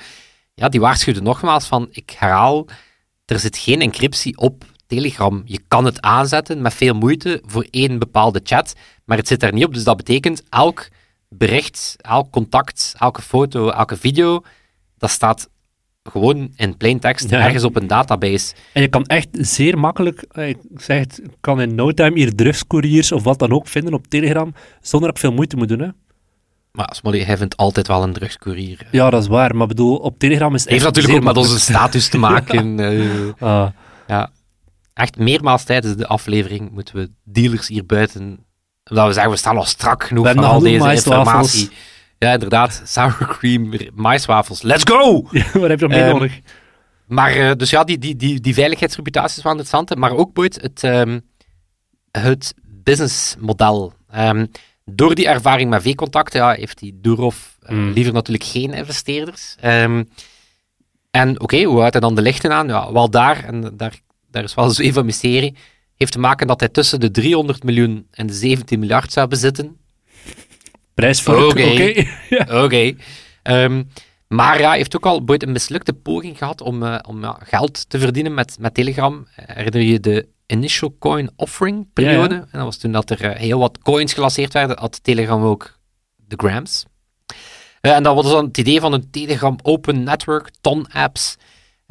Ja, 0.54 0.68
die 0.68 0.80
waarschuwde 0.80 1.20
nogmaals 1.22 1.66
van, 1.66 1.88
ik 1.90 2.10
herhaal, 2.18 2.66
er 3.24 3.38
zit 3.38 3.58
geen 3.58 3.80
encryptie 3.80 4.36
op 4.38 4.64
Telegram. 4.96 5.42
Je 5.44 5.60
kan 5.68 5.84
het 5.84 6.00
aanzetten 6.00 6.62
met 6.62 6.74
veel 6.74 6.94
moeite 6.94 7.42
voor 7.46 7.66
één 7.70 7.98
bepaalde 7.98 8.40
chat, 8.44 8.74
maar 9.04 9.16
het 9.16 9.28
zit 9.28 9.42
er 9.42 9.52
niet 9.52 9.64
op. 9.64 9.74
Dus 9.74 9.84
dat 9.84 9.96
betekent, 9.96 10.42
elk 10.48 10.88
bericht, 11.28 11.96
elk 12.00 12.30
contact, 12.30 12.94
elke 12.98 13.22
foto, 13.22 13.70
elke 13.70 13.96
video, 13.96 14.42
dat 14.98 15.10
staat 15.10 15.48
gewoon 16.02 16.52
in 16.56 16.76
plain 16.76 16.98
text 16.98 17.30
Ja. 17.30 17.40
ergens 17.44 17.64
op 17.64 17.76
een 17.76 17.86
database. 17.86 18.54
En 18.72 18.82
je 18.82 18.88
kan 18.88 19.04
echt 19.04 19.28
zeer 19.32 19.78
makkelijk, 19.78 20.24
eh, 20.30 20.48
ik 20.48 20.58
zeg 20.76 20.98
het, 20.98 21.20
ik 21.24 21.30
kan 21.40 21.60
in 21.60 21.74
no 21.74 21.92
time 21.92 22.16
hier 22.16 22.34
drugscouriers 22.34 23.12
of 23.12 23.22
wat 23.22 23.38
dan 23.38 23.52
ook 23.52 23.68
vinden 23.68 23.94
op 23.94 24.06
Telegram, 24.06 24.54
zonder 24.80 25.08
dat 25.08 25.16
ik 25.18 25.24
veel 25.24 25.32
moeite 25.32 25.56
moet 25.56 25.68
doen. 25.68 25.80
Hè. 25.80 25.88
Maar 26.72 26.94
Smolly, 26.94 27.20
hij 27.20 27.36
vindt 27.36 27.56
altijd 27.56 27.86
wel 27.86 28.02
een 28.02 28.12
drugscourier. 28.12 28.86
Ja, 28.90 29.10
dat 29.10 29.22
is 29.22 29.28
waar, 29.28 29.56
maar 29.56 29.66
bedoel, 29.66 29.96
op 29.96 30.18
Telegram 30.18 30.54
is 30.54 30.62
het 30.62 30.70
heeft 30.70 30.84
natuurlijk 30.84 31.14
ook 31.16 31.24
met 31.24 31.36
onze 31.36 31.60
status 31.60 32.08
te 32.08 32.18
maken. 32.18 32.78
eh. 33.38 33.48
Ah, 33.48 33.68
ja. 34.06 34.30
Echt 34.94 35.16
meermaals 35.18 35.64
tijdens 35.64 35.96
de 35.96 36.06
aflevering 36.06 36.70
moeten 36.70 36.96
we 36.96 37.10
dealers 37.24 37.68
hier 37.68 37.86
buiten... 37.86 38.44
Omdat 38.90 39.06
we 39.06 39.12
zeggen, 39.12 39.30
we 39.32 39.38
staan 39.38 39.56
al 39.56 39.64
strak 39.64 40.04
genoeg 40.04 40.26
van 40.32 40.44
al 40.44 40.60
deze 40.60 40.90
informatie. 40.92 41.70
Ja, 42.18 42.32
inderdaad. 42.32 42.82
Sour 42.84 43.26
cream, 43.38 43.72
maiswafels. 43.94 44.62
Let's 44.62 44.84
go! 44.84 45.22
wat 45.60 45.68
heb 45.68 45.80
je 45.80 45.86
nog 45.86 45.88
meer 45.88 46.00
Ehm, 46.04 46.12
nodig? 46.12 46.40
Maar 47.06 47.32
eh, 47.32 47.50
dus 47.56 47.70
ja, 47.70 47.84
die, 47.84 47.98
die, 47.98 48.16
die, 48.16 48.40
die 48.40 48.54
veiligheidsreputatie 48.54 49.36
is 49.36 49.42
wel 49.42 49.52
interessant. 49.52 49.94
Maar 49.96 50.12
ook, 50.16 50.32
Boyd, 50.32 50.60
het, 50.62 50.84
ehm, 50.84 51.20
het 52.10 52.54
businessmodel. 52.64 53.92
Ehm, 54.10 54.46
door 54.84 55.14
die 55.14 55.28
ervaring 55.28 55.70
met 55.70 55.82
V-contacten 55.82 56.40
ja, 56.40 56.52
heeft 56.52 56.78
die 56.78 56.98
Durov 57.00 57.36
eh, 57.62 57.74
Mm. 57.76 57.92
liever 57.92 58.12
natuurlijk 58.12 58.44
geen 58.44 58.72
investeerders. 58.72 59.56
En 61.10 61.40
oké, 61.40 61.62
hoe 61.62 61.78
houdt 61.78 61.92
hij 61.92 62.00
dan 62.00 62.14
de 62.14 62.22
lichten 62.22 62.52
aan? 62.52 62.66
Ja, 62.68 62.92
wel 62.92 63.10
daar, 63.10 63.44
en 63.44 63.76
daar, 63.76 64.00
daar 64.32 64.42
is 64.42 64.54
wel 64.54 64.70
zo 64.70 64.82
even 64.82 65.00
een 65.00 65.06
mysterie, 65.06 65.56
heeft 65.96 66.12
te 66.12 66.18
maken 66.18 66.46
dat 66.46 66.60
hij 66.60 66.68
tussen 66.68 67.00
de 67.00 67.10
300 67.10 67.64
miljoen 67.64 68.06
en 68.10 68.26
de 68.26 68.32
17 68.32 68.78
miljard 68.78 69.12
zou 69.12 69.28
bezitten. 69.28 69.76
Prijs 70.94 71.22
voor 71.22 71.44
Oké. 71.44 72.06
oké. 72.64 72.94
Ehm, 73.42 73.82
maar 74.28 74.60
ja, 74.60 74.68
hij 74.68 74.76
heeft 74.76 74.96
ook 74.96 75.06
al 75.06 75.22
ooit 75.26 75.42
een 75.42 75.52
mislukte 75.52 75.92
poging 75.92 76.38
gehad 76.38 76.60
om, 76.60 76.82
eh, 76.82 76.98
om 77.08 77.20
ja, 77.20 77.38
geld 77.42 77.90
te 77.90 77.98
verdienen 77.98 78.34
met, 78.34 78.56
met 78.60 78.74
Telegram. 78.74 79.26
Herinner 79.30 79.82
je 79.82 80.00
de 80.00 80.26
initial 80.46 80.96
coin 80.98 81.30
offering 81.36 81.86
periode? 81.92 82.34
Ja, 82.34 82.40
ja. 82.40 82.46
En 82.50 82.58
dat 82.58 82.62
was 82.62 82.76
toen 82.76 82.92
dat 82.92 83.10
er 83.10 83.24
eh, 83.24 83.40
heel 83.40 83.58
wat 83.58 83.78
coins 83.78 84.12
gelanceerd 84.12 84.52
werden, 84.52 84.78
had 84.78 85.04
Telegram 85.04 85.42
ook 85.42 85.78
de 86.16 86.36
grams. 86.36 86.84
Eh, 87.80 87.94
en 87.94 88.02
dat 88.02 88.14
was 88.14 88.30
dan 88.30 88.44
het 88.44 88.58
idee 88.58 88.80
van 88.80 88.92
een 88.92 89.10
Telegram 89.10 89.58
Open 89.62 90.02
Network, 90.02 90.50
ton 90.60 90.86
apps. 90.92 91.36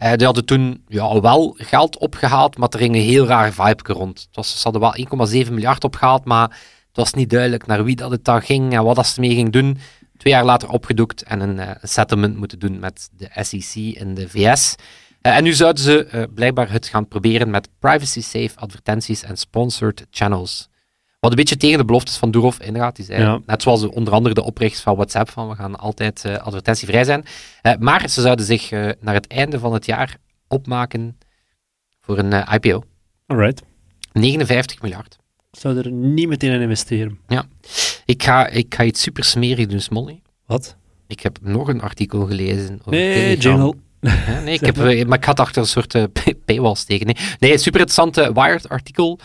Eh, 0.01 0.13
die 0.13 0.25
hadden 0.25 0.45
toen 0.45 0.83
ja, 0.87 1.19
wel 1.19 1.55
geld 1.57 1.97
opgehaald, 1.97 2.57
maar 2.57 2.69
er 2.69 2.79
ging 2.79 2.95
een 2.95 3.01
heel 3.01 3.25
raar 3.25 3.53
vibe 3.53 3.93
rond. 3.93 4.19
Het 4.19 4.35
was, 4.35 4.61
ze 4.61 4.69
hadden 4.69 4.81
wel 4.81 5.27
1,7 5.45 5.51
miljard 5.51 5.83
opgehaald, 5.83 6.25
maar 6.25 6.49
het 6.87 6.97
was 6.97 7.13
niet 7.13 7.29
duidelijk 7.29 7.65
naar 7.65 7.83
wie 7.83 7.95
dat 7.95 8.11
het 8.11 8.25
dan 8.25 8.41
ging 8.41 8.73
en 8.73 8.83
wat 8.83 8.95
dat 8.95 9.07
ze 9.07 9.15
ermee 9.15 9.35
ging 9.35 9.51
doen. 9.51 9.77
Twee 10.17 10.33
jaar 10.33 10.45
later 10.45 10.69
opgedoekt 10.69 11.23
en 11.23 11.39
een 11.39 11.59
eh, 11.59 11.69
settlement 11.81 12.37
moeten 12.37 12.59
doen 12.59 12.79
met 12.79 13.09
de 13.17 13.29
SEC 13.33 13.75
in 13.75 14.13
de 14.13 14.29
VS. 14.29 14.75
Eh, 15.21 15.37
en 15.37 15.43
nu 15.43 15.53
zouden 15.53 15.83
ze 15.83 16.29
blijkbaar 16.35 16.71
het 16.71 16.87
gaan 16.87 17.07
proberen 17.07 17.49
met 17.49 17.69
privacy-safe 17.79 18.51
advertenties 18.55 19.23
en 19.23 19.37
sponsored 19.37 20.05
channels. 20.11 20.69
Wat 21.21 21.31
een 21.31 21.37
beetje 21.37 21.57
tegen 21.57 21.77
de 21.77 21.85
beloftes 21.85 22.17
van 22.17 22.31
Durov 22.31 22.59
ingaat. 22.59 22.95
Die 22.95 23.05
zei, 23.05 23.21
Ja. 23.21 23.39
net 23.45 23.61
zoals 23.61 23.81
de- 23.81 23.91
onder 23.91 24.13
andere 24.13 24.33
de 24.35 24.43
oprichters 24.43 24.81
van 24.83 24.95
WhatsApp, 24.95 25.29
van 25.29 25.49
we 25.49 25.55
gaan 25.55 25.75
altijd 25.75 26.25
eh, 26.25 26.35
advertentievrij 26.37 27.03
zijn. 27.03 27.25
Eh, 27.61 27.73
maar 27.79 28.09
ze 28.09 28.21
zouden 28.21 28.45
zich 28.45 28.71
eh, 28.71 28.89
naar 28.99 29.13
het 29.13 29.27
einde 29.27 29.59
van 29.59 29.73
het 29.73 29.85
jaar 29.85 30.15
opmaken 30.47 31.17
voor 32.01 32.17
een 32.17 32.33
IPO. 32.53 32.83
Alright. 33.27 33.61
59 34.13 34.81
miljard. 34.81 35.17
Ik 35.51 35.59
zou 35.59 35.77
er 35.77 35.91
niet 35.91 36.27
meteen 36.27 36.51
in 36.51 36.61
investeren. 36.61 37.19
Ik 38.05 38.23
ga, 38.23 38.47
ik 38.47 38.75
ga 38.75 38.83
iets 38.83 39.01
super 39.01 39.23
smerig 39.23 39.67
doen, 39.67 39.79
Smolly. 39.79 40.21
Wat? 40.45 40.75
Ik 41.07 41.19
heb 41.19 41.37
nog 41.41 41.67
een 41.67 41.81
artikel 41.81 42.25
gelezen 42.25 42.73
over 42.79 42.91
Nee, 42.91 43.37
jingle. 43.37 43.73
Ja, 43.99 44.39
nee, 44.41 44.53
ik 44.59 44.65
heb, 44.65 44.77
maar. 44.77 44.91
ik 45.17 45.23
had 45.23 45.39
achter 45.39 45.61
een 45.61 45.67
soort 45.67 45.91
pay- 46.13 46.35
paywall 46.45 46.75
steken. 46.75 47.05
Nee, 47.05 47.15
nee 47.39 47.57
super 47.57 47.79
interessante 47.79 48.31
Wired-artikel. 48.33 49.19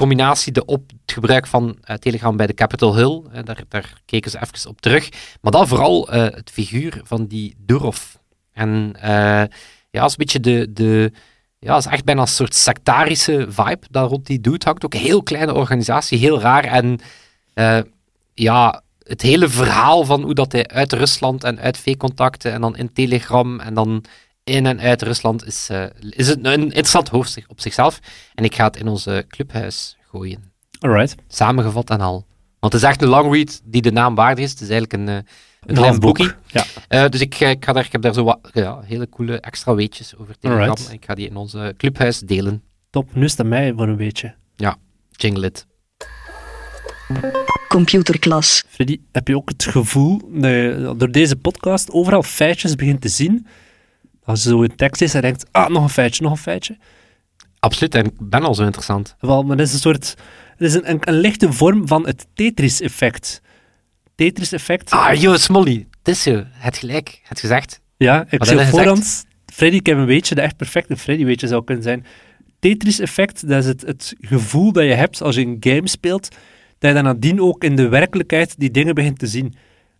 Combinatie 0.00 0.52
de 0.52 0.64
op 0.64 0.90
het 1.00 1.12
gebruik 1.12 1.46
van 1.46 1.76
eh, 1.82 1.96
Telegram 1.96 2.36
bij 2.36 2.46
de 2.46 2.54
Capitol 2.54 2.96
Hill. 2.96 3.22
Eh, 3.32 3.44
daar, 3.44 3.62
daar 3.68 4.00
keken 4.04 4.30
ze 4.30 4.40
even 4.40 4.70
op 4.70 4.80
terug. 4.80 5.08
Maar 5.40 5.52
dan 5.52 5.68
vooral 5.68 6.08
eh, 6.08 6.22
het 6.22 6.50
figuur 6.52 7.00
van 7.04 7.26
die 7.26 7.54
Durov. 7.58 7.98
En 8.52 8.94
ja, 9.90 10.04
is 10.04 10.10
een 10.10 10.14
beetje 10.16 10.40
de... 10.40 10.72
de 10.72 11.12
ja, 11.58 11.76
is 11.76 11.86
echt 11.86 12.04
bijna 12.04 12.20
een 12.20 12.26
soort 12.26 12.54
sectarische 12.54 13.46
vibe 13.48 13.86
daar 13.90 14.04
rond 14.04 14.26
die 14.26 14.40
dude 14.40 14.64
hangt. 14.64 14.84
Ook 14.84 14.94
een 14.94 15.00
heel 15.00 15.22
kleine 15.22 15.54
organisatie, 15.54 16.18
heel 16.18 16.40
raar. 16.40 16.64
En 16.64 16.98
ja, 18.34 18.82
het 19.02 19.22
hele 19.22 19.48
verhaal 19.48 20.04
van 20.04 20.22
hoe 20.22 20.34
dat 20.34 20.52
hij 20.52 20.66
uit 20.66 20.92
Rusland 20.92 21.44
en 21.44 21.58
uit 21.58 21.78
V-contacten 21.78 22.52
en 22.52 22.60
dan 22.60 22.76
in 22.76 22.92
Telegram 22.92 23.60
en 23.60 23.74
dan 23.74 24.04
in 24.50 24.66
en 24.66 24.80
uit 24.80 25.02
Rusland 25.02 25.46
is, 25.46 25.68
eh, 25.70 25.84
is 26.10 26.28
het 26.28 26.44
een 26.44 26.62
interessant 26.62 27.08
hoofdstuk 27.08 27.44
op 27.48 27.60
zichzelf. 27.60 27.98
En 28.34 28.44
ik 28.44 28.54
ga 28.54 28.64
het 28.64 28.76
in 28.76 28.88
onze 28.88 29.24
clubhuis 29.28 29.96
gooien. 30.08 30.52
Alright. 30.80 31.14
Samengevat 31.28 31.90
en 31.90 32.00
al. 32.00 32.26
Want 32.60 32.72
het 32.72 32.82
is 32.82 32.88
echt 32.88 33.02
een 33.02 33.08
long 33.08 33.32
read 33.32 33.60
die 33.64 33.82
de 33.82 33.92
naam 33.92 34.14
waardig 34.14 34.44
is. 34.44 34.50
Het 34.50 34.60
is 34.60 34.68
eigenlijk 34.68 34.92
een, 34.92 35.08
eh, 35.08 35.14
een 35.14 35.74
klein 35.74 35.78
half 35.78 35.98
boek. 35.98 36.16
boekie. 36.16 36.34
Ja. 36.46 36.64
Eh, 36.88 37.08
dus 37.08 37.20
ik, 37.20 37.40
ik, 37.40 37.64
ga 37.64 37.72
daar, 37.72 37.84
ik 37.84 37.92
heb 37.92 38.02
daar 38.02 38.14
zo 38.14 38.24
wat 38.24 38.38
ja, 38.52 38.80
hele 38.84 39.08
coole 39.08 39.40
extra 39.40 39.74
weetjes 39.74 40.16
over 40.16 40.38
Telegram. 40.38 40.68
Alright. 40.68 40.92
Ik 40.92 41.04
ga 41.04 41.14
die 41.14 41.28
in 41.28 41.36
onze 41.36 41.74
clubhuis 41.76 42.18
delen. 42.18 42.62
Top. 42.90 43.14
Nu 43.14 43.24
is 43.24 43.30
het 43.30 43.40
aan 43.40 43.48
mij 43.48 43.72
voor 43.76 43.88
een 43.88 43.96
beetje. 43.96 44.34
Jingle 45.20 45.46
it. 45.46 45.66
Computerklas. 47.68 48.64
Freddy, 48.68 49.00
heb 49.12 49.28
je 49.28 49.36
ook 49.36 49.48
het 49.48 49.64
gevoel, 49.64 50.20
dat 50.32 50.50
je 50.50 50.94
door 50.96 51.10
deze 51.10 51.36
podcast 51.36 51.90
overal 51.90 52.22
feitjes 52.22 52.74
begint 52.74 53.00
te 53.00 53.08
zien? 53.08 53.46
Als 54.30 54.44
een 54.44 54.76
tekst 54.76 55.02
is 55.02 55.14
en 55.14 55.22
denkt, 55.22 55.46
ah, 55.50 55.68
nog 55.68 55.82
een 55.82 55.88
feitje, 55.88 56.22
nog 56.22 56.32
een 56.32 56.38
feitje. 56.38 56.78
Absoluut, 57.58 57.94
en 57.94 58.04
ik 58.04 58.12
ben 58.18 58.42
al 58.42 58.54
zo 58.54 58.64
interessant. 58.64 59.16
Wel, 59.20 59.42
maar 59.42 59.56
dat 59.56 59.66
is 59.66 59.72
een 59.72 59.78
soort... 59.78 60.16
Het 60.56 60.68
is 60.68 60.74
een, 60.74 60.90
een, 60.90 60.98
een 61.00 61.14
lichte 61.14 61.52
vorm 61.52 61.88
van 61.88 62.06
het 62.06 62.26
Tetris-effect. 62.34 63.40
Tetris-effect. 64.14 64.90
Ah, 64.90 65.14
yo, 65.14 65.36
Smolly. 65.36 65.86
Het 65.98 66.08
is 66.08 66.22
zo. 66.22 66.44
Het 66.48 66.78
gelijk. 66.78 67.20
Het 67.22 67.40
gezegd. 67.40 67.80
Ja, 67.96 68.26
ik 68.28 68.44
zie 68.44 68.58
heb 68.58 68.68
voorhand 68.68 69.24
Freddy 69.46 69.80
Kevin 69.80 70.04
Weetje, 70.04 70.34
de 70.34 70.40
echt 70.40 70.56
perfecte 70.56 70.96
Freddy 70.96 71.24
Weetje 71.24 71.46
zou 71.46 71.64
kunnen 71.64 71.84
zijn. 71.84 72.06
Tetris-effect, 72.58 73.48
dat 73.48 73.58
is 73.58 73.66
het, 73.66 73.80
het 73.80 74.14
gevoel 74.20 74.72
dat 74.72 74.84
je 74.84 74.94
hebt 74.94 75.22
als 75.22 75.34
je 75.34 75.46
een 75.46 75.56
game 75.60 75.88
speelt, 75.88 76.28
dat 76.78 76.90
je 76.90 76.96
dan 76.96 77.04
nadien 77.04 77.40
ook 77.40 77.64
in 77.64 77.76
de 77.76 77.88
werkelijkheid 77.88 78.54
die 78.58 78.70
dingen 78.70 78.94
begint 78.94 79.18
te 79.18 79.26
zien. 79.26 79.54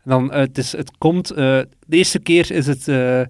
En 0.04 0.10
dan, 0.10 0.32
eh, 0.32 0.40
het, 0.40 0.58
is, 0.58 0.72
het 0.72 0.90
komt, 0.98 1.30
eh, 1.30 1.36
de 1.86 1.96
eerste 1.96 2.18
keer 2.18 2.50
is 2.50 2.66
het 2.66 2.88
eh, 2.88 3.20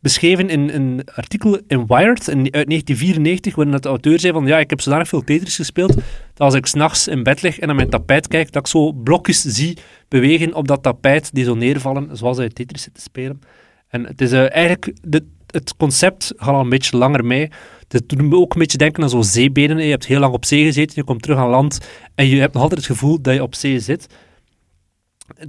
beschreven 0.00 0.48
in 0.48 0.68
een 0.68 1.02
artikel 1.14 1.58
in 1.66 1.86
Wired 1.86 2.28
in, 2.28 2.38
uit 2.38 2.68
1994, 2.68 3.54
waarin 3.54 3.74
het 3.74 3.82
de 3.82 3.88
auteur 3.88 4.20
zei 4.20 4.32
van, 4.32 4.46
ja, 4.46 4.58
ik 4.58 4.70
heb 4.70 4.80
zodanig 4.80 5.08
veel 5.08 5.24
Tetris 5.24 5.56
gespeeld, 5.56 5.94
dat 5.94 6.04
als 6.34 6.54
ik 6.54 6.66
s'nachts 6.66 7.08
in 7.08 7.22
bed 7.22 7.42
lig 7.42 7.58
en 7.58 7.66
naar 7.66 7.76
mijn 7.76 7.90
tapijt 7.90 8.28
kijk, 8.28 8.52
dat 8.52 8.62
ik 8.62 8.68
zo 8.68 8.92
blokjes 8.92 9.40
zie 9.40 9.78
bewegen 10.08 10.54
op 10.54 10.68
dat 10.68 10.82
tapijt 10.82 11.34
die 11.34 11.44
zo 11.44 11.54
neervallen, 11.54 12.16
zoals 12.16 12.36
hij 12.36 12.48
Tetris 12.48 12.82
zit 12.82 12.94
te 12.94 13.00
spelen. 13.00 13.40
En 13.88 14.06
het 14.06 14.20
is 14.20 14.32
eh, 14.32 14.54
eigenlijk, 14.54 14.92
de, 15.02 15.24
het 15.46 15.76
concept 15.76 16.32
gaat 16.36 16.54
al 16.54 16.60
een 16.60 16.68
beetje 16.68 16.96
langer 16.96 17.24
mee. 17.24 17.50
Het 17.88 18.08
doet 18.08 18.22
me 18.22 18.36
ook 18.36 18.52
een 18.52 18.60
beetje 18.60 18.78
denken 18.78 19.02
aan 19.02 19.10
zo'n 19.10 19.24
zeebenen. 19.24 19.84
Je 19.84 19.90
hebt 19.90 20.06
heel 20.06 20.20
lang 20.20 20.34
op 20.34 20.44
zee 20.44 20.64
gezeten, 20.64 20.92
je 20.94 21.04
komt 21.04 21.22
terug 21.22 21.38
aan 21.38 21.48
land 21.48 21.78
en 22.14 22.26
je 22.26 22.40
hebt 22.40 22.52
nog 22.52 22.62
altijd 22.62 22.80
het 22.80 22.90
gevoel 22.90 23.22
dat 23.22 23.34
je 23.34 23.42
op 23.42 23.54
zee 23.54 23.80
zit. 23.80 24.06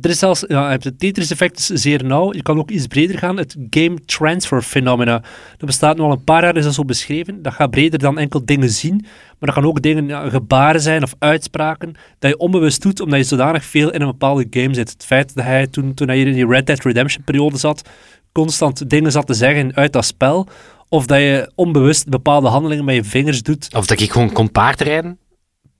Er 0.01 0.09
is 0.09 0.19
zelfs, 0.19 0.43
ja, 0.47 0.71
het 0.71 0.99
Tetris-effect 0.99 1.57
is 1.59 1.65
zeer 1.65 2.05
nauw. 2.05 2.33
Je 2.33 2.41
kan 2.41 2.57
ook 2.57 2.69
iets 2.69 2.87
breder 2.87 3.17
gaan. 3.17 3.37
Het 3.37 3.55
game 3.69 3.97
transfer 4.05 4.63
phenomena. 4.63 5.21
Dat 5.57 5.65
bestaat 5.65 5.97
nu 5.97 6.03
al 6.03 6.11
een 6.11 6.23
paar 6.23 6.43
jaar, 6.43 6.57
is 6.57 6.63
dat 6.63 6.73
zo 6.73 6.85
beschreven. 6.85 7.41
Dat 7.41 7.53
gaat 7.53 7.71
breder 7.71 7.99
dan 7.99 8.17
enkel 8.17 8.45
dingen 8.45 8.69
zien. 8.69 8.95
Maar 9.39 9.53
dat 9.53 9.53
kan 9.53 9.65
ook 9.65 9.81
dingen, 9.81 10.31
gebaren 10.31 10.81
zijn 10.81 11.03
of 11.03 11.15
uitspraken, 11.19 11.95
dat 12.19 12.31
je 12.31 12.37
onbewust 12.37 12.81
doet, 12.81 12.99
omdat 12.99 13.19
je 13.19 13.25
zodanig 13.25 13.65
veel 13.65 13.91
in 13.91 14.01
een 14.01 14.07
bepaalde 14.07 14.47
game 14.49 14.73
zit. 14.73 14.89
Het 14.89 15.05
feit 15.05 15.35
dat 15.35 15.45
hij 15.45 15.67
toen, 15.67 15.93
toen 15.93 16.07
hij 16.07 16.19
in 16.19 16.33
die 16.33 16.47
Red 16.47 16.65
Dead 16.65 16.83
Redemption 16.83 17.23
periode 17.23 17.57
zat, 17.57 17.89
constant 18.31 18.89
dingen 18.89 19.11
zat 19.11 19.27
te 19.27 19.33
zeggen 19.33 19.75
uit 19.75 19.93
dat 19.93 20.05
spel, 20.05 20.47
of 20.89 21.05
dat 21.05 21.17
je 21.17 21.51
onbewust 21.55 22.09
bepaalde 22.09 22.47
handelingen 22.47 22.85
met 22.85 22.95
je 22.95 23.03
vingers 23.03 23.43
doet, 23.43 23.75
Of 23.75 23.85
dat 23.85 23.99
ik 23.99 24.11
gewoon 24.11 24.31
kon 24.31 24.51
paardrijden. 24.51 25.17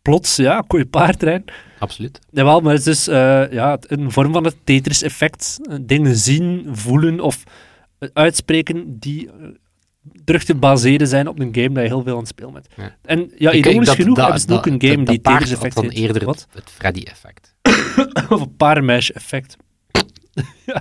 Plots, 0.09 0.35
ja, 0.35 0.63
kon 0.67 0.79
je 0.79 0.85
paardrijden. 0.85 1.45
Absoluut. 1.79 2.19
Jawel, 2.31 2.61
maar 2.61 2.73
het 2.73 2.87
is 2.87 3.03
dus 3.03 3.07
eh, 3.07 3.51
ja, 3.51 3.77
een 3.81 4.11
vorm 4.11 4.33
van 4.33 4.43
het 4.43 4.55
Tetris-effect. 4.63 5.59
Eh, 5.69 5.77
Dingen 5.81 6.15
zien, 6.15 6.67
voelen 6.71 7.19
of 7.19 7.43
eh, 7.99 8.09
uitspreken 8.13 8.99
die 8.99 9.29
terug 10.23 10.43
te 10.43 10.55
baseren 10.55 11.07
zijn 11.07 11.27
op 11.27 11.39
een 11.39 11.49
game 11.55 11.69
dat 11.71 11.83
je 11.83 11.89
heel 11.89 12.03
veel 12.03 12.13
aan 12.13 12.19
het 12.19 12.27
spelen 12.27 12.53
bent. 12.53 12.67
Ja. 12.75 12.95
En 13.01 13.31
ja, 13.37 13.51
Ik- 13.51 13.65
ironisch 13.65 13.87
dat- 13.87 13.95
genoeg 13.95 14.15
dat- 14.15 14.23
hebben 14.25 14.41
ze 14.41 14.53
ook 14.53 14.65
een 14.65 14.81
game 14.81 14.95
dat- 15.03 15.07
die 15.07 15.21
Tetris-effect 15.21 15.73
had 15.73 15.83
dan 15.83 15.93
eerder 15.93 16.25
Wat? 16.25 16.47
het, 16.53 16.69
Freddy-effect. 16.69 17.55
Of 18.33 18.41
een 18.41 18.55
paardenmeisje-effect. 18.55 19.55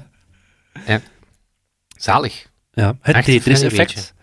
Zalig. 1.96 2.46
Ja, 2.72 2.96
het 3.00 3.16
Echt 3.16 4.14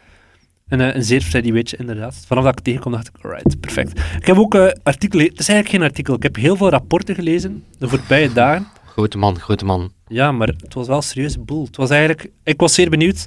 een 0.67 0.81
eh, 0.81 0.95
een 0.95 1.03
zeer 1.03 1.21
Freddy 1.21 1.51
weetje, 1.51 1.77
inderdaad. 1.77 2.23
Vanaf 2.27 2.43
dat 2.43 2.51
ik 2.51 2.57
het 2.57 2.65
tegenkom, 2.65 2.91
dacht 2.91 3.07
ik, 3.07 3.25
alright, 3.25 3.59
perfect. 3.59 3.99
Ik 4.19 4.25
heb 4.25 4.37
ook 4.37 4.55
eh, 4.55 4.67
artikelen... 4.83 5.25
Het 5.25 5.39
is 5.39 5.49
eigenlijk 5.49 5.69
geen 5.77 5.89
artikel. 5.89 6.15
Ik 6.15 6.23
heb 6.23 6.35
heel 6.35 6.55
veel 6.55 6.69
rapporten 6.69 7.15
gelezen 7.15 7.63
de 7.77 7.87
voorbije 7.87 8.33
dagen. 8.33 8.67
Grote 8.85 9.17
man, 9.17 9.39
grote 9.39 9.65
man. 9.65 9.91
Ja, 10.07 10.31
maar 10.31 10.47
het 10.47 10.73
was 10.73 10.87
wel 10.87 10.95
een 10.95 11.03
serieuze 11.03 11.39
boel. 11.39 11.65
Het 11.65 11.75
was 11.75 11.89
eigenlijk... 11.89 12.31
Ik 12.43 12.59
was 12.59 12.73
zeer 12.73 12.89
benieuwd. 12.89 13.25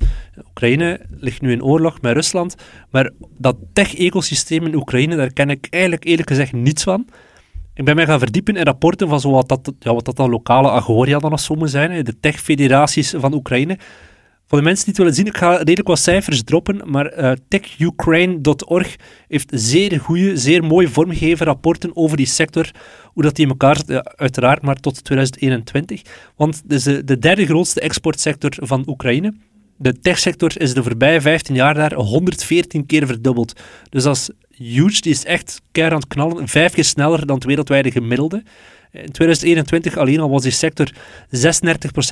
Oekraïne 0.48 1.00
ligt 1.08 1.40
nu 1.40 1.52
in 1.52 1.64
oorlog 1.64 2.00
met 2.00 2.12
Rusland, 2.12 2.54
maar 2.90 3.10
dat 3.38 3.56
tech-ecosysteem 3.72 4.66
in 4.66 4.74
Oekraïne, 4.74 5.16
daar 5.16 5.32
ken 5.32 5.50
ik 5.50 5.66
eigenlijk 5.70 6.04
eerlijk 6.04 6.28
gezegd 6.28 6.52
niets 6.52 6.82
van. 6.82 7.06
Ik 7.74 7.84
ben 7.84 7.96
mij 7.96 8.06
gaan 8.06 8.18
verdiepen 8.18 8.56
in 8.56 8.64
rapporten 8.64 9.08
van 9.08 9.20
zo 9.20 9.30
wat, 9.30 9.48
dat, 9.48 9.72
ja, 9.78 9.94
wat 9.94 10.04
dat 10.04 10.16
dan 10.16 10.30
lokale 10.30 10.70
agoria 10.70 11.18
dan 11.18 11.32
of 11.32 11.40
zo 11.40 11.54
moet 11.54 11.70
zijn, 11.70 12.04
de 12.04 12.20
tech-federaties 12.20 13.14
van 13.16 13.34
Oekraïne. 13.34 13.78
Voor 14.48 14.58
de 14.58 14.64
mensen 14.64 14.84
die 14.84 14.94
het 14.94 15.02
willen 15.02 15.14
zien, 15.14 15.26
ik 15.26 15.36
ga 15.36 15.56
redelijk 15.56 15.88
wat 15.88 15.98
cijfers 15.98 16.42
droppen, 16.42 16.80
maar 16.84 17.06
eh, 17.06 17.32
techukraine.org 17.48 18.96
heeft 19.28 19.50
zeer 19.54 20.00
goede, 20.00 20.36
zeer 20.36 20.64
mooi 20.64 20.88
vormgegeven 20.88 21.46
rapporten 21.46 21.96
over 21.96 22.16
die 22.16 22.26
sector, 22.26 22.70
hoe 23.04 23.22
dat 23.22 23.36
die 23.36 23.44
in 23.44 23.50
elkaar 23.50 23.76
zit, 23.76 24.16
uiteraard 24.16 24.62
maar 24.62 24.76
tot 24.76 25.04
2021. 25.04 26.02
Want 26.36 26.62
het 26.62 26.72
is 26.72 26.82
de, 26.82 27.04
de 27.04 27.18
derde 27.18 27.46
grootste 27.46 27.80
exportsector 27.80 28.50
van 28.56 28.84
Oekraïne. 28.86 29.34
De 29.76 30.00
techsector 30.00 30.60
is 30.60 30.74
de 30.74 30.82
voorbije 30.82 31.20
15 31.20 31.54
jaar 31.54 31.74
daar 31.74 31.94
114 31.94 32.86
keer 32.86 33.06
verdubbeld. 33.06 33.60
Dus 33.90 34.02
dat 34.02 34.16
is 34.16 34.30
huge, 34.50 35.00
die 35.00 35.12
is 35.12 35.24
echt 35.24 35.60
keihard 35.72 35.96
aan 35.96 36.08
het 36.08 36.14
knallen, 36.18 36.48
vijf 36.48 36.72
keer 36.72 36.84
sneller 36.84 37.26
dan 37.26 37.36
het 37.36 37.44
wereldwijde 37.44 37.90
gemiddelde. 37.90 38.42
In 38.92 39.10
2021 39.10 39.96
alleen 39.96 40.20
al 40.20 40.30
was 40.30 40.42
die 40.42 40.52
sector 40.52 40.90
36% 40.90 40.92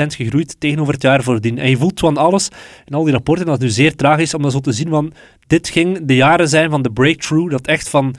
gegroeid 0.06 0.60
tegenover 0.60 0.92
het 0.92 1.02
jaar 1.02 1.22
voordien. 1.22 1.58
En 1.58 1.70
je 1.70 1.76
voelt 1.76 2.00
van 2.00 2.16
alles 2.16 2.48
in 2.84 2.94
al 2.94 3.04
die 3.04 3.12
rapporten, 3.12 3.46
dat 3.46 3.56
is 3.56 3.62
nu 3.62 3.70
zeer 3.70 3.96
tragisch 3.96 4.34
om 4.34 4.42
dat 4.42 4.52
zo 4.52 4.60
te 4.60 4.72
zien, 4.72 4.88
van 4.88 5.12
dit 5.46 5.68
ging 5.68 5.98
de 6.02 6.14
jaren 6.14 6.48
zijn 6.48 6.70
van 6.70 6.82
de 6.82 6.90
breakthrough, 6.90 7.50
dat 7.50 7.66
echt 7.66 7.88
van 7.88 8.14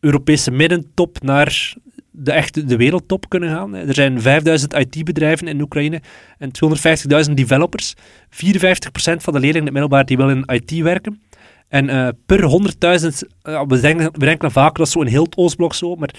Europese 0.00 0.50
middentop 0.50 1.22
naar 1.22 1.74
de 2.10 2.32
echte 2.32 2.64
de 2.64 2.76
wereldtop 2.76 3.28
kunnen 3.28 3.50
gaan. 3.50 3.74
Er 3.74 3.94
zijn 3.94 4.20
5000 4.20 4.74
IT-bedrijven 4.74 5.48
in 5.48 5.60
Oekraïne 5.60 6.00
en 6.38 6.50
250.000 7.28 7.32
developers. 7.34 7.94
54% 7.96 7.96
van 9.16 9.32
de 9.32 9.40
leerlingen 9.40 9.54
in 9.54 9.64
het 9.64 9.72
middelbaar 9.72 10.04
die 10.04 10.16
willen 10.16 10.44
in 10.46 10.54
IT 10.54 10.82
werken. 10.82 11.22
En 11.68 11.88
eh, 11.88 12.08
per 12.26 12.40
100.000, 12.40 13.28
eh, 13.42 13.62
we, 13.66 13.80
denken, 13.80 14.12
we 14.12 14.24
denken 14.24 14.50
vaak 14.50 14.76
dat 14.76 14.86
is 14.86 14.92
zo 14.92 15.00
in 15.00 15.06
heel 15.06 15.24
het 15.24 15.36
Oostblok 15.36 15.74
zo, 15.74 15.96
maar, 15.96 16.14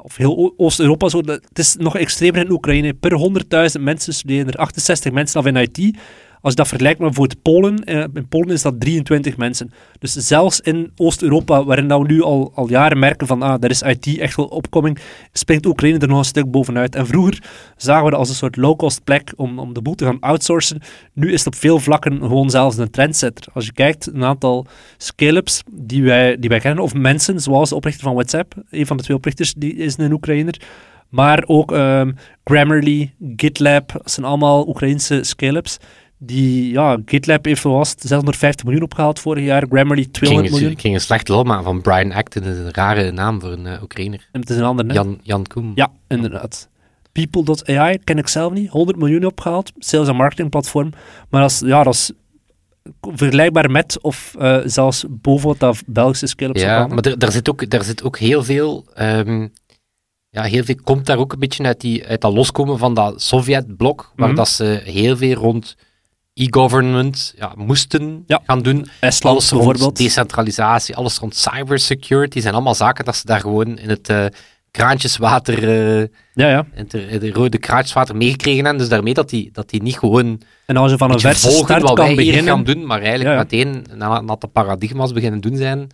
of 0.00 0.16
heel 0.16 0.54
Oost-Europa 0.56 1.08
zo, 1.08 1.18
het 1.24 1.58
is 1.58 1.76
nog 1.76 1.96
extremer 1.96 2.40
in 2.40 2.50
Oekraïne. 2.50 2.94
Per 2.94 3.12
100.000 3.76 3.80
mensen 3.80 4.14
studeren 4.14 4.46
er 4.46 4.58
68 4.58 5.12
mensen 5.12 5.40
af 5.40 5.46
in 5.46 5.56
IT. 5.56 5.96
Als 6.42 6.52
je 6.52 6.58
dat 6.58 6.68
vergelijkt 6.68 6.98
met 6.98 7.08
bijvoorbeeld 7.08 7.42
Polen, 7.42 7.84
eh, 7.84 8.04
in 8.14 8.28
Polen 8.28 8.50
is 8.50 8.62
dat 8.62 8.80
23 8.80 9.36
mensen. 9.36 9.72
Dus 9.98 10.12
zelfs 10.12 10.60
in 10.60 10.92
Oost-Europa, 10.96 11.64
waarin 11.64 11.88
we 11.88 12.04
nu 12.06 12.22
al, 12.22 12.52
al 12.54 12.68
jaren 12.68 12.98
merken 12.98 13.26
van 13.26 13.42
ah, 13.42 13.60
daar 13.60 13.70
is 13.70 13.82
IT 13.82 14.18
echt 14.18 14.36
wel 14.36 14.46
opkoming, 14.46 14.98
springt 15.32 15.66
Oekraïne 15.66 15.98
er 15.98 16.08
nog 16.08 16.18
een 16.18 16.24
stuk 16.24 16.50
bovenuit. 16.50 16.94
En 16.94 17.06
vroeger 17.06 17.42
zagen 17.76 18.04
we 18.04 18.10
dat 18.10 18.18
als 18.18 18.28
een 18.28 18.34
soort 18.34 18.56
low-cost 18.56 19.04
plek 19.04 19.32
om, 19.36 19.58
om 19.58 19.72
de 19.72 19.82
boel 19.82 19.94
te 19.94 20.04
gaan 20.04 20.20
outsourcen. 20.20 20.80
Nu 21.12 21.32
is 21.32 21.44
het 21.44 21.54
op 21.54 21.60
veel 21.60 21.78
vlakken 21.78 22.18
gewoon 22.18 22.50
zelfs 22.50 22.76
een 22.76 22.90
trendsetter. 22.90 23.46
Als 23.52 23.66
je 23.66 23.72
kijkt, 23.72 24.06
een 24.06 24.24
aantal 24.24 24.66
scale-ups 24.96 25.62
die 25.72 26.02
wij, 26.02 26.38
die 26.38 26.48
wij 26.48 26.60
kennen, 26.60 26.84
of 26.84 26.94
mensen, 26.94 27.40
zoals 27.40 27.68
de 27.68 27.74
oprichter 27.74 28.02
van 28.02 28.14
WhatsApp, 28.14 28.54
een 28.70 28.86
van 28.86 28.96
de 28.96 29.02
twee 29.02 29.16
oprichters, 29.16 29.54
die 29.54 29.74
is 29.74 29.98
een 29.98 30.12
Oekraïner. 30.12 30.60
Maar 31.08 31.44
ook 31.46 31.72
ehm, 31.72 32.12
Grammarly, 32.44 33.14
GitLab, 33.36 33.92
dat 33.92 34.10
zijn 34.10 34.26
allemaal 34.26 34.68
Oekraïnse 34.68 35.22
scale-ups. 35.22 35.78
Die, 36.24 36.72
ja, 36.72 36.98
GitLab 37.04 37.44
heeft 37.44 37.62
was 37.62 37.90
het 37.90 38.00
650 38.00 38.64
miljoen 38.64 38.82
opgehaald 38.82 39.18
vorig 39.20 39.44
jaar, 39.44 39.66
Grammarly 39.68 40.02
Ik 40.02 40.12
200 40.12 40.48
ging, 40.48 40.60
miljoen. 40.60 40.76
ik 40.76 40.80
ging 40.80 40.94
een 40.94 41.00
slecht 41.00 41.28
lol 41.28 41.42
maken 41.42 41.64
van 41.64 41.80
Brian 41.80 42.12
Acton. 42.12 42.44
Een 42.44 42.72
rare 42.72 43.10
naam 43.10 43.40
voor 43.40 43.52
een 43.52 43.66
uh, 43.66 43.82
Oekraïner. 43.82 44.28
En 44.32 44.40
het 44.40 44.50
is 44.50 44.56
een 44.56 44.62
ander, 44.62 44.86
hè? 44.86 44.92
Jan, 44.92 45.20
Jan 45.22 45.46
Koem. 45.46 45.72
Ja, 45.74 45.92
inderdaad. 46.08 46.68
People.ai 47.12 47.98
ken 48.04 48.18
ik 48.18 48.28
zelf 48.28 48.52
niet. 48.52 48.70
100 48.70 48.98
miljoen 48.98 49.24
opgehaald. 49.24 49.72
Sales- 49.78 50.08
en 50.08 50.16
marketingplatform. 50.16 50.92
Maar 51.30 51.40
dat 51.40 51.50
is, 51.50 51.60
ja, 51.60 51.82
dat 51.82 51.94
is 51.94 52.10
vergelijkbaar 53.00 53.70
met 53.70 54.00
of 54.00 54.34
uh, 54.38 54.58
zelfs 54.64 55.04
boven 55.08 55.48
wat 55.48 55.58
dat 55.58 55.82
Belgische 55.86 56.26
scale-ups 56.26 56.60
Ja, 56.60 56.86
maar 56.86 57.04
er, 57.04 57.18
daar, 57.18 57.32
zit 57.32 57.50
ook, 57.50 57.70
daar 57.70 57.84
zit 57.84 58.02
ook 58.02 58.18
heel 58.18 58.44
veel... 58.44 58.86
Um, 59.00 59.52
ja, 60.28 60.42
heel 60.42 60.64
veel 60.64 60.76
komt 60.84 61.06
daar 61.06 61.18
ook 61.18 61.32
een 61.32 61.38
beetje 61.38 61.64
uit, 61.64 61.80
die, 61.80 62.06
uit 62.06 62.20
dat 62.20 62.32
loskomen 62.32 62.78
van 62.78 62.94
dat 62.94 63.22
Sovjet-blok, 63.22 64.00
waar 64.00 64.10
Mhm. 64.14 64.22
mm 64.22 64.26
-hmm. 64.26 64.36
dat 64.36 64.48
ze 64.48 64.80
heel 64.84 65.16
veel 65.16 65.34
rond 65.34 65.76
e-government 66.34 67.32
ja, 67.36 67.52
moesten 67.56 68.24
Ja. 68.26 68.40
gaan 68.46 68.62
doen. 68.62 68.86
Estland 69.00 69.36
alles 69.36 69.50
rond 69.50 69.62
bijvoorbeeld. 69.64 69.96
decentralisatie, 69.96 70.96
alles 70.96 71.18
rond 71.18 71.36
cybersecurity, 71.36 72.40
zijn 72.40 72.54
allemaal 72.54 72.74
zaken 72.74 73.04
dat 73.04 73.16
ze 73.16 73.26
daar 73.26 73.40
gewoon 73.40 73.78
in 73.78 73.88
het 73.88 74.08
uh, 74.10 74.24
kraantjeswater, 74.70 75.62
uh, 75.62 76.06
ja, 76.34 76.48
ja. 76.48 76.66
in 76.74 76.86
het, 76.88 77.20
de 77.20 77.30
rode 77.32 77.58
kraantjeswater 77.58 78.16
meegekregen 78.16 78.60
hebben. 78.64 78.80
Dus 78.80 78.90
daarmee 78.90 79.14
dat 79.14 79.28
die, 79.30 79.50
dat 79.52 79.70
die 79.70 79.82
niet 79.82 79.98
gewoon 79.98 80.40
en 80.66 80.76
als 80.76 80.90
je 80.90 80.96
van 80.96 81.12
een 81.12 81.20
verse 81.20 81.50
start 81.50 81.82
wat 81.82 81.94
kan 81.94 82.06
wij 82.06 82.14
beginnen, 82.14 82.44
gaan 82.54 82.64
doen, 82.64 82.86
maar 82.86 83.00
eigenlijk 83.00 83.30
Ja, 83.30 83.36
meteen 83.36 83.86
nadat 83.96 84.40
de 84.40 84.46
paradigma's 84.46 85.12
beginnen 85.12 85.40
doen 85.40 85.56
zijn, 85.56 85.86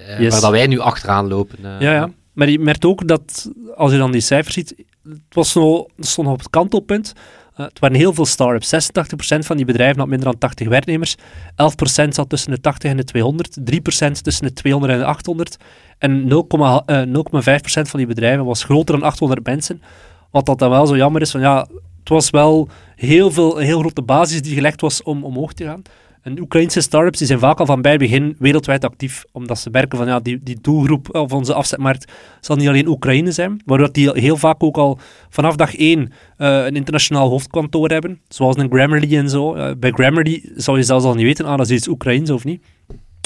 uh, 0.00 0.20
Yes. 0.20 0.32
waar 0.32 0.40
dat 0.40 0.50
wij 0.50 0.66
nu 0.66 0.78
achteraan 0.78 1.28
lopen. 1.28 1.58
Ja, 1.62 1.92
ja. 1.92 2.10
Maar 2.32 2.50
je 2.50 2.58
merkt 2.58 2.84
ook 2.84 3.08
dat, 3.08 3.50
als 3.76 3.92
je 3.92 3.98
dan 3.98 4.12
die 4.12 4.20
cijfers 4.20 4.54
ziet, 4.54 4.74
het 5.08 5.20
was 5.28 5.54
nog, 5.54 5.86
stond 5.98 6.26
nog 6.26 6.36
op 6.36 6.42
het 6.42 6.50
kantelpunt. 6.50 7.12
Uh, 7.56 7.66
het 7.66 7.78
waren 7.78 7.96
heel 7.96 8.14
veel 8.14 8.26
start-ups. 8.26 8.90
86% 8.92 9.38
van 9.38 9.56
die 9.56 9.66
bedrijven 9.66 9.98
had 9.98 10.08
minder 10.08 10.30
dan 10.30 10.38
80 10.38 10.68
werknemers. 10.68 11.16
11% 11.16 12.08
zat 12.08 12.28
tussen 12.28 12.50
de 12.50 12.60
80 12.60 12.90
en 12.90 12.96
de 12.96 13.04
200. 13.04 13.58
3% 13.58 13.62
tussen 14.22 14.46
de 14.46 14.52
200 14.52 14.92
en 14.92 14.98
de 14.98 15.04
800. 15.04 15.56
En 15.98 16.22
0,5% 16.22 16.28
van 17.64 17.98
die 17.98 18.06
bedrijven 18.06 18.44
was 18.44 18.64
groter 18.64 18.98
dan 18.98 19.08
800 19.08 19.46
mensen. 19.46 19.82
Wat 20.30 20.46
dat 20.46 20.58
dan 20.58 20.70
wel 20.70 20.86
zo 20.86 20.96
jammer 20.96 21.20
is, 21.22 21.30
van 21.30 21.40
ja, 21.40 21.66
het 21.98 22.08
was 22.08 22.30
wel 22.30 22.68
heel 22.96 23.30
veel, 23.30 23.60
een 23.60 23.66
heel 23.66 23.78
grote 23.78 24.02
basis 24.02 24.42
die 24.42 24.54
gelegd 24.54 24.80
was 24.80 25.02
om 25.02 25.24
omhoog 25.24 25.52
te 25.52 25.64
gaan. 25.64 25.82
En 26.24 26.40
Oekraïnse 26.40 26.80
startups 26.80 27.18
die 27.18 27.26
zijn 27.26 27.38
vaak 27.38 27.60
al 27.60 27.66
van 27.66 27.82
bij 27.82 27.90
het 27.90 28.00
begin 28.00 28.36
wereldwijd 28.38 28.84
actief, 28.84 29.24
omdat 29.32 29.58
ze 29.58 29.70
merken 29.70 29.98
van 29.98 30.06
ja, 30.06 30.20
die, 30.20 30.40
die 30.42 30.58
doelgroep 30.60 31.14
of 31.14 31.32
onze 31.32 31.54
afzetmarkt 31.54 32.12
zal 32.40 32.56
niet 32.56 32.68
alleen 32.68 32.86
Oekraïne 32.86 33.32
zijn, 33.32 33.62
maar 33.64 33.92
die 33.92 34.10
heel 34.12 34.36
vaak 34.36 34.62
ook 34.62 34.76
al 34.76 34.98
vanaf 35.28 35.56
dag 35.56 35.76
één 35.76 36.12
eh, 36.36 36.64
een 36.64 36.76
internationaal 36.76 37.28
hoofdkantoor 37.28 37.88
hebben, 37.88 38.20
zoals 38.28 38.56
een 38.56 38.70
Grammarly 38.70 39.16
en 39.16 39.28
zo. 39.28 39.54
Eh, 39.54 39.76
bij 39.78 39.90
Grammarly 39.90 40.50
zou 40.54 40.76
je 40.76 40.82
zelfs 40.82 41.04
al 41.04 41.14
niet 41.14 41.24
weten, 41.24 41.44
ah, 41.44 41.56
dat 41.56 41.70
is 41.70 41.76
iets 41.76 41.88
Oekraïens 41.88 42.30
of 42.30 42.44
niet. 42.44 42.64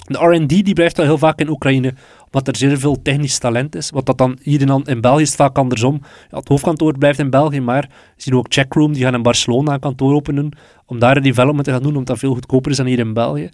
De 0.09 0.18
R&D 0.18 0.49
die 0.49 0.73
blijft 0.73 0.99
al 0.99 1.05
heel 1.05 1.18
vaak 1.18 1.40
in 1.40 1.49
Oekraïne, 1.49 1.94
omdat 2.25 2.49
er 2.49 2.57
zeer 2.57 2.79
veel 2.79 3.03
technisch 3.03 3.38
talent 3.38 3.75
is. 3.75 3.90
Wat 3.90 4.07
dat 4.07 4.18
dan 4.18 4.38
hier 4.42 4.61
in, 4.61 4.83
in 4.85 5.01
België 5.01 5.23
is 5.23 5.35
vaak 5.35 5.59
andersom. 5.59 6.01
Ja, 6.31 6.38
het 6.38 6.49
hoofdkantoor 6.49 6.99
blijft 6.99 7.18
in 7.18 7.31
België, 7.31 7.61
maar 7.61 7.83
we 8.16 8.23
zien 8.23 8.35
ook 8.35 8.47
Checkroom, 8.49 8.92
die 8.92 9.03
gaan 9.03 9.14
in 9.14 9.23
Barcelona 9.23 9.73
een 9.73 9.81
kantoor 9.81 10.14
openen, 10.14 10.49
om 10.87 10.99
daar 10.99 11.16
een 11.16 11.23
development 11.23 11.64
te 11.64 11.71
gaan 11.71 11.83
doen, 11.83 11.92
omdat 11.92 12.07
dat 12.07 12.18
veel 12.18 12.33
goedkoper 12.33 12.71
is 12.71 12.77
dan 12.77 12.87
hier 12.87 12.99
in 12.99 13.12
België. 13.12 13.51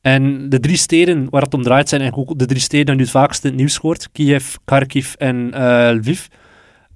En 0.00 0.48
de 0.48 0.60
drie 0.60 0.76
steden 0.76 1.26
waar 1.30 1.42
het 1.42 1.54
om 1.54 1.62
draait 1.62 1.88
zijn 1.88 2.00
eigenlijk 2.00 2.30
ook 2.30 2.38
de 2.38 2.46
drie 2.46 2.60
steden 2.60 2.86
die 2.86 2.94
nu 2.94 3.02
het 3.02 3.10
vaakst 3.10 3.42
het 3.42 3.54
nieuws 3.54 3.76
hoort. 3.76 4.08
Kiev, 4.12 4.54
Kharkiv 4.64 5.14
en 5.14 5.50
uh, 5.54 5.88
Lviv. 5.92 6.26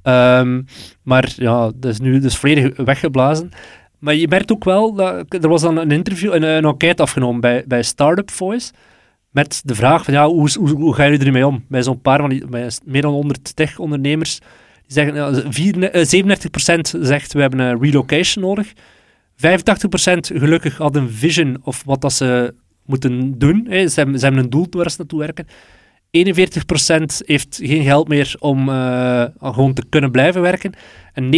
Um, 0.03 0.64
maar 1.03 1.33
ja, 1.37 1.70
dat 1.74 1.92
is 1.92 2.01
nu 2.01 2.18
dus 2.18 2.37
volledig 2.37 2.77
weggeblazen. 2.77 3.51
Maar 3.99 4.15
je 4.15 4.29
merkt 4.29 4.53
ook 4.53 4.65
wel, 4.65 4.95
dat, 4.95 5.35
er 5.43 5.49
was 5.49 5.63
dan 5.63 5.77
een 5.77 5.91
interview, 5.91 6.35
een, 6.35 6.43
een 6.43 6.65
enquête 6.65 7.03
afgenomen 7.03 7.41
bij, 7.41 7.65
bij 7.67 7.83
Startup 7.83 8.31
Voice, 8.31 8.73
met 9.31 9.63
de 9.65 9.75
vraag 9.75 10.05
van, 10.05 10.15
ja, 10.15 10.29
hoe, 10.29 10.51
hoe, 10.59 10.71
hoe 10.71 10.95
gaan 10.95 11.11
jullie 11.11 11.27
ermee 11.27 11.47
om? 11.47 11.65
Bij 11.69 11.83
zo'n 11.83 12.01
paar 12.01 12.19
van 12.19 12.29
die, 12.29 12.47
bij 12.47 12.71
meer 12.85 13.03
dan 13.03 13.13
100 13.13 13.57
tech-ondernemers, 13.57 14.39
die 14.39 14.93
zeggen, 14.93 15.15
ja, 15.15 15.51
4, 15.51 15.75
37% 16.97 17.01
zegt, 17.01 17.33
we 17.33 17.41
hebben 17.41 17.59
een 17.59 17.81
relocation 17.81 18.45
nodig. 18.45 18.73
85% 18.73 19.41
gelukkig 20.21 20.77
had 20.77 20.97
een 20.97 21.11
vision 21.11 21.57
of 21.63 21.83
wat 21.85 22.01
dat 22.01 22.13
ze 22.13 22.55
moeten 22.85 23.39
doen. 23.39 23.67
Hè. 23.69 23.89
Ze, 23.89 24.01
hebben, 24.01 24.19
ze 24.19 24.25
hebben 24.25 24.45
een 24.45 24.51
doel 24.51 24.67
waar 24.71 24.91
ze 24.91 24.97
naartoe 24.99 25.19
werken. 25.19 25.47
41% 26.11 27.27
heeft 27.27 27.59
geen 27.62 27.83
geld 27.83 28.09
meer 28.09 28.35
om 28.38 28.68
uh, 28.68 29.25
gewoon 29.40 29.75
te 29.75 29.85
kunnen 29.88 30.11
blijven 30.11 30.42
werken. 30.42 30.73
En 31.12 31.25
99% 31.25 31.29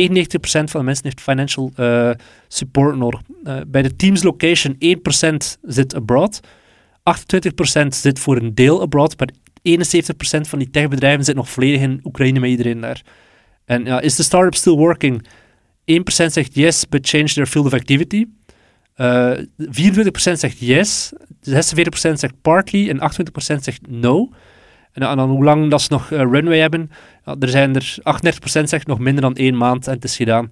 van 0.42 0.80
de 0.80 0.82
mensen 0.82 1.04
heeft 1.04 1.20
financial 1.20 1.72
uh, 1.76 2.10
support 2.48 2.96
nodig. 2.96 3.20
Uh, 3.44 3.56
bij 3.66 3.82
de 3.82 3.96
Teams 3.96 4.22
Location 4.22 4.76
1% 5.54 5.58
zit 5.62 5.94
abroad. 5.94 6.40
28% 7.82 7.86
zit 7.88 8.18
voor 8.18 8.36
een 8.36 8.54
deel 8.54 8.80
abroad. 8.80 9.18
Maar 9.18 9.28
71% 9.62 10.40
van 10.40 10.58
die 10.58 10.70
techbedrijven 10.70 11.24
zit 11.24 11.34
nog 11.34 11.50
volledig 11.50 11.80
in 11.80 12.00
Oekraïne 12.04 12.40
met 12.40 12.50
iedereen 12.50 12.80
daar. 12.80 13.02
En 13.64 13.84
ja, 13.84 14.00
is 14.00 14.16
de 14.16 14.22
startup 14.22 14.54
still 14.54 14.76
working? 14.76 15.26
1% 15.26 16.02
zegt 16.04 16.54
yes, 16.54 16.88
but 16.88 17.08
change 17.08 17.32
their 17.32 17.46
field 17.46 17.66
of 17.66 17.72
activity. 17.72 18.26
Uh, 18.96 19.38
24% 19.58 20.12
zegt 20.14 20.58
yes, 20.58 21.12
46% 21.40 21.52
zegt 21.92 22.34
partly 22.42 22.88
en 22.88 22.98
28% 22.98 23.60
zegt 23.60 23.80
no. 23.88 24.30
En, 24.92 25.02
en, 25.02 25.16
dan 25.16 25.30
hoe 25.30 25.44
lang 25.44 25.70
dat 25.70 25.82
ze 25.82 25.88
nog 25.90 26.10
uh, 26.10 26.18
runway 26.18 26.58
hebben, 26.58 26.90
er 27.24 27.48
zijn 27.48 27.74
er 27.74 27.96
38% 27.98 28.62
zegt 28.62 28.86
nog 28.86 28.98
minder 28.98 29.22
dan 29.22 29.36
één 29.36 29.56
maand 29.56 29.86
en 29.86 29.94
het 29.94 30.04
is 30.04 30.16
gedaan. 30.16 30.48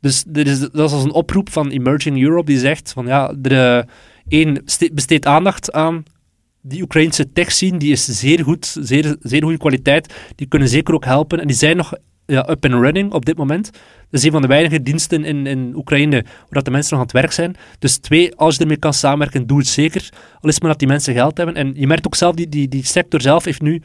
Dus 0.00 0.24
er 0.32 0.46
is, 0.46 0.60
dat 0.60 0.88
is 0.88 0.92
als 0.92 1.04
een 1.04 1.12
oproep 1.12 1.50
van 1.50 1.68
Emerging 1.68 2.22
Europe 2.22 2.46
die 2.46 2.58
zegt 2.58 2.92
van 2.92 3.06
ja, 3.06 3.34
er, 3.42 3.52
uh, 3.52 3.82
één, 4.28 4.64
besteed 4.92 5.26
aandacht 5.26 5.72
aan 5.72 6.04
die 6.68 6.82
Oekraïnse 6.82 7.32
tech 7.32 7.52
scene, 7.52 7.78
die 7.78 7.92
is 7.92 8.04
zeer 8.04 8.44
goed, 8.44 8.76
zeer, 8.80 9.16
zeer 9.20 9.42
goede 9.42 9.58
kwaliteit. 9.58 10.14
Die 10.34 10.46
kunnen 10.46 10.68
zeker 10.68 10.94
ook 10.94 11.04
helpen 11.04 11.40
en 11.40 11.46
die 11.46 11.56
zijn 11.56 11.76
nog 11.76 11.92
ja, 12.26 12.48
up 12.50 12.64
and 12.64 12.74
running 12.74 13.12
op 13.12 13.24
dit 13.24 13.36
moment. 13.36 13.70
Dat 14.10 14.20
is 14.20 14.26
een 14.26 14.32
van 14.32 14.42
de 14.42 14.48
weinige 14.48 14.82
diensten 14.82 15.24
in, 15.24 15.46
in 15.46 15.72
Oekraïne 15.74 16.24
waar 16.48 16.62
de 16.62 16.70
mensen 16.70 16.90
nog 16.90 17.00
aan 17.00 17.06
het 17.06 17.22
werk 17.22 17.32
zijn. 17.32 17.56
Dus 17.78 17.96
twee, 17.96 18.34
als 18.36 18.54
je 18.54 18.60
ermee 18.60 18.76
kan 18.76 18.94
samenwerken, 18.94 19.46
doe 19.46 19.58
het 19.58 19.66
zeker. 19.66 20.08
Al 20.40 20.48
is 20.48 20.60
maar 20.60 20.70
dat 20.70 20.78
die 20.78 20.88
mensen 20.88 21.14
geld 21.14 21.36
hebben. 21.36 21.54
En 21.54 21.72
je 21.74 21.86
merkt 21.86 22.06
ook 22.06 22.14
zelf, 22.14 22.34
die, 22.34 22.48
die, 22.48 22.68
die 22.68 22.84
sector 22.84 23.20
zelf 23.20 23.44
heeft 23.44 23.60
nu 23.60 23.82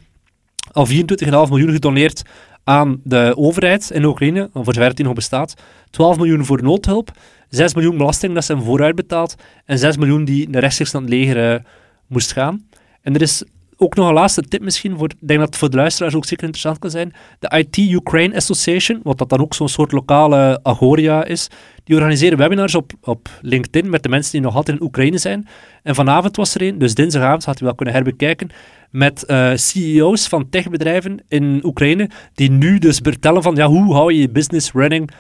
al 0.72 0.88
24,5 0.88 0.94
miljoen 1.30 1.72
gedoneerd 1.72 2.22
aan 2.64 3.02
de 3.04 3.34
overheid 3.36 3.90
in 3.92 4.04
Oekraïne, 4.04 4.50
voor 4.54 4.74
zover 4.74 4.96
die 4.96 5.06
nog 5.06 5.14
bestaat. 5.14 5.54
12 5.90 6.18
miljoen 6.18 6.46
voor 6.46 6.64
noodhulp, 6.64 7.12
6 7.50 7.74
miljoen 7.74 7.98
belasting 7.98 8.34
dat 8.34 8.46
ze 8.46 8.54
hem 8.54 8.64
vooruit 8.64 8.96
betaald 8.96 9.36
en 9.66 9.78
6 9.78 9.98
miljoen 9.98 10.26
die 10.26 10.50
naar 10.50 10.62
rechtstreeks 10.62 10.96
aan 10.96 11.02
het 11.02 11.10
leger 11.10 11.54
uh, 11.54 11.60
moest 12.08 12.32
gaan. 12.32 12.68
En 13.02 13.16
er 13.16 13.22
is 13.22 13.44
ook 13.82 13.96
nog 13.96 14.08
een 14.08 14.14
laatste 14.14 14.42
tip 14.42 14.62
misschien, 14.62 14.98
voor, 14.98 15.10
ik 15.10 15.28
denk 15.28 15.40
dat 15.40 15.50
het 15.50 15.58
voor 15.58 15.70
de 15.70 15.78
luisteraars 15.78 16.16
ook 16.16 16.26
zeker 16.26 16.44
interessant 16.44 16.80
kan 16.80 16.90
zijn. 16.90 17.14
De 17.40 17.58
IT 17.58 17.78
Ukraine 17.78 18.36
Association, 18.36 19.00
wat 19.04 19.18
dat 19.18 19.30
dan 19.30 19.40
ook 19.40 19.54
zo'n 19.54 19.70
soort 19.70 19.92
lokale 19.92 20.60
Agoria 20.64 21.24
is, 21.24 21.50
die 21.84 21.96
organiseren 21.96 22.38
webinars 22.38 22.76
op, 22.76 22.92
op 23.02 23.30
LinkedIn 23.42 23.90
met 23.90 24.04
de 24.04 24.10
mensen 24.10 24.32
die 24.32 24.42
nog 24.42 24.56
altijd 24.56 24.78
in 24.78 24.84
Oekraïne 24.84 25.18
zijn. 25.18 25.48
En 25.84 25.96
vanavond 25.96 26.36
was 26.36 26.56
er 26.56 26.62
een, 26.62 26.78
dus 26.78 26.94
dinsdagavond 26.94 27.46
had 27.46 27.60
je 27.60 27.66
wel 27.66 27.76
kunnen 27.76 27.94
herbekijken, 27.94 28.50
met 28.92 29.24
uh, 29.28 29.52
CEO's 29.56 30.28
van 30.28 30.50
techbedrijven 30.50 31.20
in 31.28 31.60
Oekraïne, 31.64 32.10
die 32.34 32.52
nu 32.52 32.80
dus 32.80 33.00
vertellen 33.04 33.44
van 33.44 33.56
ja, 33.56 33.68
hoe 33.68 33.94
hou 33.94 34.14
je 34.14 34.22
je 34.22 34.30
business 34.30 34.72
running 34.72 35.12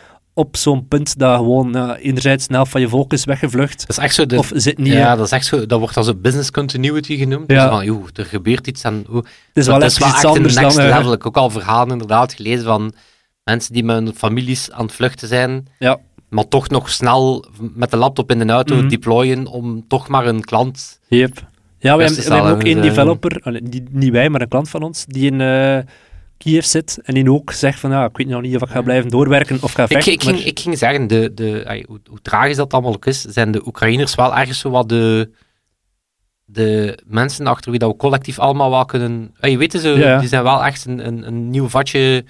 op 0.41 0.57
zo'n 0.57 0.87
punt 0.87 1.19
dat 1.19 1.35
gewoon 1.35 1.77
uh, 1.77 1.91
enerzijds 1.99 2.43
snel 2.43 2.65
van 2.65 2.81
je 2.81 2.89
volk 2.89 3.13
is 3.13 3.25
weggevlucht. 3.25 3.79
Dat 3.79 3.97
is 3.97 4.03
echt 4.03 4.15
zo 4.15 4.25
de, 4.25 4.37
of 4.37 4.51
zit 4.55 4.77
niet. 4.77 4.93
Ja, 4.93 5.15
dat 5.15 5.25
is 5.25 5.31
echt 5.31 5.45
zo. 5.45 5.65
Dat 5.65 5.79
wordt 5.79 5.97
als 5.97 6.07
een 6.07 6.21
business 6.21 6.51
continuity 6.51 7.17
genoemd. 7.17 7.51
Ja. 7.51 7.63
Dus 7.63 7.73
van, 7.75 7.85
joh, 7.85 8.05
er 8.13 8.25
gebeurt 8.25 8.67
iets 8.67 8.83
en 8.83 8.93
Het 9.11 9.25
is 9.53 9.65
dat 9.65 9.77
wel 9.77 9.85
is 9.85 9.97
wel 9.97 10.07
iets 10.07 10.17
echt 10.17 10.25
anders 10.25 10.55
een 10.55 10.61
next 10.61 10.77
dan... 10.77 10.85
eh, 10.85 10.95
level. 10.97 11.11
Ik 11.13 11.17
heb 11.23 11.27
ook 11.27 11.37
al 11.37 11.49
verhalen 11.49 11.91
inderdaad 11.91 12.33
gelezen 12.33 12.63
van 12.65 12.93
mensen 13.43 13.73
die 13.73 13.83
met 13.83 13.95
hun 13.95 14.13
families 14.15 14.71
aan 14.71 14.85
het 14.85 14.93
vluchten 14.93 15.27
zijn, 15.27 15.67
ja, 15.79 15.99
maar 16.29 16.47
toch 16.47 16.69
nog 16.69 16.89
snel 16.89 17.45
met 17.59 17.91
de 17.91 17.97
laptop 17.97 18.31
in 18.31 18.39
de 18.39 18.53
auto 18.53 18.75
Mhm. 18.75 18.87
deployen 18.87 19.47
om 19.47 19.87
toch 19.87 20.07
maar 20.07 20.25
een 20.27 20.43
klant... 20.43 20.99
yep. 21.07 21.49
Ja, 21.79 21.97
we 21.97 22.03
hebben, 22.03 22.51
ook 22.51 22.63
één 22.63 22.77
eh, 22.77 22.83
developer, 22.83 23.59
die, 23.63 23.83
niet 23.89 24.11
wij, 24.11 24.29
maar 24.29 24.41
een 24.41 24.47
klant 24.47 24.69
van 24.69 24.83
ons, 24.83 25.05
die 25.05 25.31
in 25.31 25.41
eh, 25.41 25.77
Kiev 26.43 26.63
zit 26.65 26.99
en 27.03 27.13
die 27.13 27.31
ook 27.31 27.51
zegt 27.51 27.79
van 27.79 27.91
ja, 27.91 28.05
ik 28.05 28.17
weet 28.17 28.27
nog 28.27 28.41
niet 28.41 28.55
of 28.55 28.61
ik 28.61 28.69
ga 28.69 28.81
blijven 28.81 29.09
doorwerken 29.09 29.57
of 29.61 29.71
ga 29.71 29.83
Ik, 29.83 29.89
vechten. 29.91 30.11
ik, 30.13 30.23
ging, 30.23 30.37
maar- 30.37 30.45
ik 30.45 30.59
ging 30.59 30.77
zeggen, 30.77 31.07
de, 31.07 31.33
de, 31.33 31.63
ay, 31.67 31.85
hoe, 31.87 31.99
hoe 32.09 32.21
tragisch 32.21 32.55
dat 32.55 32.73
allemaal 32.73 32.93
ook 32.93 33.05
is, 33.05 33.21
zijn 33.21 33.51
de 33.51 33.67
Oekraïners 33.67 34.15
wel 34.15 34.35
ergens 34.37 34.59
zo 34.59 34.69
wat 34.69 34.89
de, 34.89 35.31
de 36.45 36.99
mensen 37.05 37.47
achter 37.47 37.71
wie 37.71 37.79
dat 37.79 37.91
we 37.91 37.97
collectief 37.97 38.39
allemaal 38.39 38.69
wel 38.69 38.85
kunnen... 38.85 39.33
je 39.41 39.57
weet 39.57 39.71
zo, 39.71 39.89
Ja, 39.97 40.07
ja. 40.07 40.19
die 40.19 40.27
zijn 40.29 40.43
wel 40.43 40.63
echt 40.65 40.85
een, 40.85 41.07
een, 41.07 41.27
een 41.27 41.49
nieuw 41.49 41.67
vatje 41.69 42.25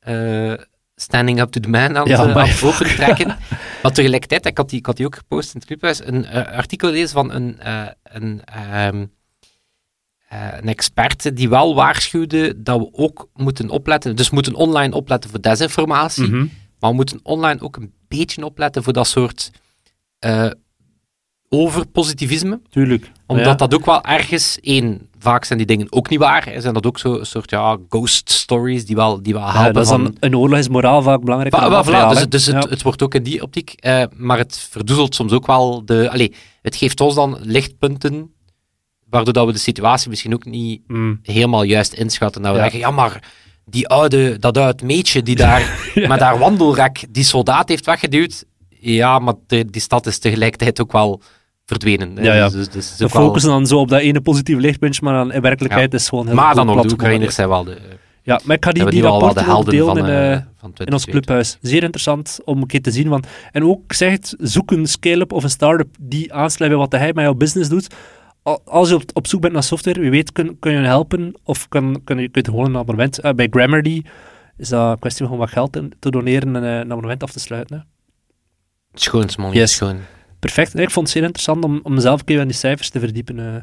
eh, 0.00 0.52
standing 0.96 1.40
up 1.40 1.50
to 1.50 1.60
the 1.60 1.68
man 1.68 1.96
aan 1.96 2.06
Ja, 2.06 2.26
het, 2.26 2.34
het 2.36 2.48
fuck. 2.48 2.68
opentrekken. 2.68 3.26
maar 3.82 3.92
tegelijkertijd, 3.92 4.46
ik 4.46 4.56
had, 4.56 4.68
die, 4.70 4.78
ik 4.78 4.86
had 4.86 4.96
die 4.96 5.06
ook 5.06 5.16
gepost 5.16 5.54
in 5.54 5.60
het 5.60 5.68
clubhuis, 5.68 6.00
een 6.06 6.24
eh, 6.24 6.56
artikel 6.56 6.90
lezen 6.90 7.08
van 7.08 7.32
een, 7.32 7.60
eh, 7.60 7.86
een, 8.02 8.42
ehm, 8.44 8.96
eh, 9.00 9.02
een 10.60 10.68
expert 10.68 11.36
die 11.36 11.48
wel 11.48 11.74
waarschuwde 11.74 12.62
dat 12.62 12.78
we 12.78 12.88
ook 12.92 13.28
moeten 13.34 13.70
opletten, 13.70 14.16
dus 14.16 14.28
we 14.28 14.34
moeten 14.34 14.54
online 14.54 14.94
opletten 14.94 15.30
voor 15.30 15.40
desinformatie, 15.40 16.28
Mhm. 16.28 16.46
maar 16.80 16.90
we 16.90 16.96
moeten 16.96 17.20
online 17.22 17.60
ook 17.60 17.76
een 17.76 17.92
beetje 18.08 18.44
opletten 18.44 18.82
voor 18.82 18.92
dat 18.92 19.06
soort 19.06 19.50
eh 20.18 20.50
overpositivisme. 21.50 22.60
Tuurlijk. 22.70 23.10
Omdat 23.26 23.46
Ja. 23.46 23.54
dat 23.54 23.74
ook 23.74 23.84
wel 23.86 24.02
ergens, 24.04 24.58
één, 24.60 25.08
vaak 25.18 25.44
zijn 25.44 25.58
die 25.58 25.66
dingen 25.66 25.86
ook 25.92 26.08
niet 26.08 26.18
waar. 26.18 26.44
hè, 26.48 26.60
Zijn 26.60 26.74
dat 26.74 26.86
ook 26.86 26.98
zo 26.98 27.18
een 27.18 27.26
soort 27.26 27.50
ja, 27.50 27.76
ghost 27.88 28.30
stories 28.30 28.86
die 28.86 28.96
wel, 28.96 29.22
die 29.22 29.32
wel 29.32 29.42
Ja, 29.42 29.52
helpen 29.52 29.72
dat 29.72 29.82
is 29.82 29.88
van... 29.88 30.02
dan, 30.04 30.16
een 30.20 30.36
oorlog 30.36 30.58
is 30.58 30.68
moraal 30.68 31.02
vaak 31.02 31.20
belangrijk. 31.20 31.54
Va- 31.56 31.84
voilà, 31.84 32.14
dus 32.14 32.28
dus 32.28 32.46
het, 32.46 32.62
Ja. 32.64 32.70
het 32.70 32.82
wordt 32.82 33.02
ook 33.02 33.14
in 33.14 33.22
die 33.22 33.42
optiek, 33.42 33.70
eh, 33.76 34.02
maar 34.16 34.38
het 34.38 34.58
verdoezelt 34.70 35.14
soms 35.14 35.32
ook 35.32 35.46
wel 35.46 35.84
de... 35.84 36.10
Allee, 36.10 36.34
het 36.62 36.76
geeft 36.76 37.00
ons 37.00 37.14
dan 37.14 37.38
lichtpunten, 37.40 38.32
waardoor 39.10 39.32
dat 39.32 39.46
we 39.46 39.52
de 39.52 39.58
situatie 39.58 40.08
misschien 40.08 40.34
ook 40.34 40.44
niet 40.44 40.80
Mm. 40.86 41.18
helemaal 41.22 41.62
juist 41.62 41.92
inschatten. 41.92 42.42
Dat 42.42 42.50
we 42.50 42.56
Ja. 42.56 42.62
denken, 42.62 42.80
ja, 42.80 42.90
maar 42.90 43.22
die 43.64 43.88
oude, 43.88 44.38
dat 44.38 44.58
oud 44.58 44.82
meetje 44.82 45.22
die 45.22 45.36
daar 45.36 45.90
met 46.08 46.20
haar 46.20 46.38
wandelrek 46.38 47.04
die 47.10 47.24
soldaat 47.24 47.68
heeft 47.68 47.86
weggeduwd, 47.86 48.44
ja, 48.68 49.18
maar 49.18 49.34
de- 49.46 49.70
die 49.70 49.82
stad 49.82 50.06
is 50.06 50.18
tegelijkertijd 50.18 50.80
ook 50.80 50.92
wel 50.92 51.20
verdwenen. 51.66 52.24
Ja, 52.24 52.34
ja. 52.34 52.44
Dus, 52.48 52.52
dus, 52.52 52.68
dus 52.68 52.90
is 52.92 52.98
We 52.98 53.08
wel- 53.12 53.22
focussen 53.26 53.50
dan 53.50 53.66
zo 53.66 53.78
op 53.78 53.88
dat 53.88 54.00
ene 54.00 54.20
positieve 54.20 54.60
lichtpuntje, 54.60 55.00
maar 55.04 55.14
dan 55.14 55.32
in 55.32 55.40
werkelijkheid 55.40 55.94
is 55.94 56.00
het 56.00 56.08
gewoon 56.08 56.26
heel 56.26 56.34
maar 56.34 56.54
dan 56.54 56.70
ook, 56.70 56.82
de 56.82 56.92
Oekraïners 56.92 57.34
zijn 57.34 57.48
wel 57.48 57.64
de, 57.64 57.76
Ja, 58.22 58.40
maar 58.44 58.56
ik 58.56 58.64
ga 58.64 58.70
die, 58.72 58.82
al 58.84 59.20
wel 59.20 59.34
de 59.34 59.40
rapporten 59.40 59.70
delen 59.72 59.86
van, 59.86 59.96
in, 59.98 60.04
van 60.56 60.70
in 60.86 60.92
ons 60.92 61.02
2020. 61.04 61.10
clubhuis. 61.10 61.58
Zeer 61.60 61.82
interessant 61.82 62.38
om 62.44 62.60
een 62.60 62.66
keer 62.66 62.82
te 62.82 62.90
zien. 62.90 63.08
Want, 63.08 63.26
en 63.52 63.64
ook 63.64 63.92
zegt, 63.92 64.34
zoek 64.38 64.70
een 64.70 64.86
scale-up 64.86 65.32
of 65.32 65.42
een 65.42 65.50
start-up 65.50 65.88
die 66.00 66.32
aansluit 66.32 66.70
bij 66.70 66.80
wat 66.80 66.92
hij 66.92 67.12
met 67.12 67.24
jouw 67.24 67.34
business 67.34 67.68
doet. 67.70 67.86
Al- 68.48 68.62
Als 68.64 68.88
je 68.88 68.94
op, 68.94 69.02
op 69.12 69.26
zoek 69.26 69.40
bent 69.40 69.52
naar 69.52 69.62
software, 69.62 70.00
wie 70.00 70.10
weet 70.10 70.32
kun, 70.32 70.58
kun 70.58 70.72
je 70.72 70.78
helpen 70.78 71.34
of 71.44 71.68
kun, 71.68 72.04
kun 72.04 72.18
je, 72.18 72.28
kun 72.28 72.42
je 72.44 72.50
gewoon 72.50 72.66
een 72.66 72.76
abonnement. 72.76 73.18
eh, 73.18 73.32
bij 73.32 73.46
Grammarly 73.50 74.04
is 74.56 74.68
dat 74.68 74.90
een 74.92 74.98
kwestie 74.98 75.26
van 75.26 75.36
wat 75.38 75.50
geld 75.50 75.76
in- 75.76 75.92
te 75.98 76.10
doneren 76.10 76.56
en 76.56 76.64
eh, 76.64 76.74
een 76.78 76.90
abonnement 76.90 77.22
af 77.22 77.30
te 77.32 77.40
sluiten. 77.40 77.76
Hè. 77.76 77.82
Schoon, 78.94 79.28
man. 79.38 79.52
Yes. 79.52 79.74
Schoon. 79.74 79.98
Perfect. 80.38 80.74
Nee, 80.74 80.84
ik 80.84 80.90
vond 80.90 81.06
het 81.06 81.14
zeer 81.16 81.24
interessant 81.26 81.64
om, 81.64 81.80
om 81.82 81.94
mezelf 81.94 82.18
een 82.20 82.24
keer 82.26 82.40
in 82.40 82.46
die 82.48 82.56
cijfers 82.56 82.90
te 82.90 82.98
verdiepen. 83.00 83.54
eh. 83.54 83.62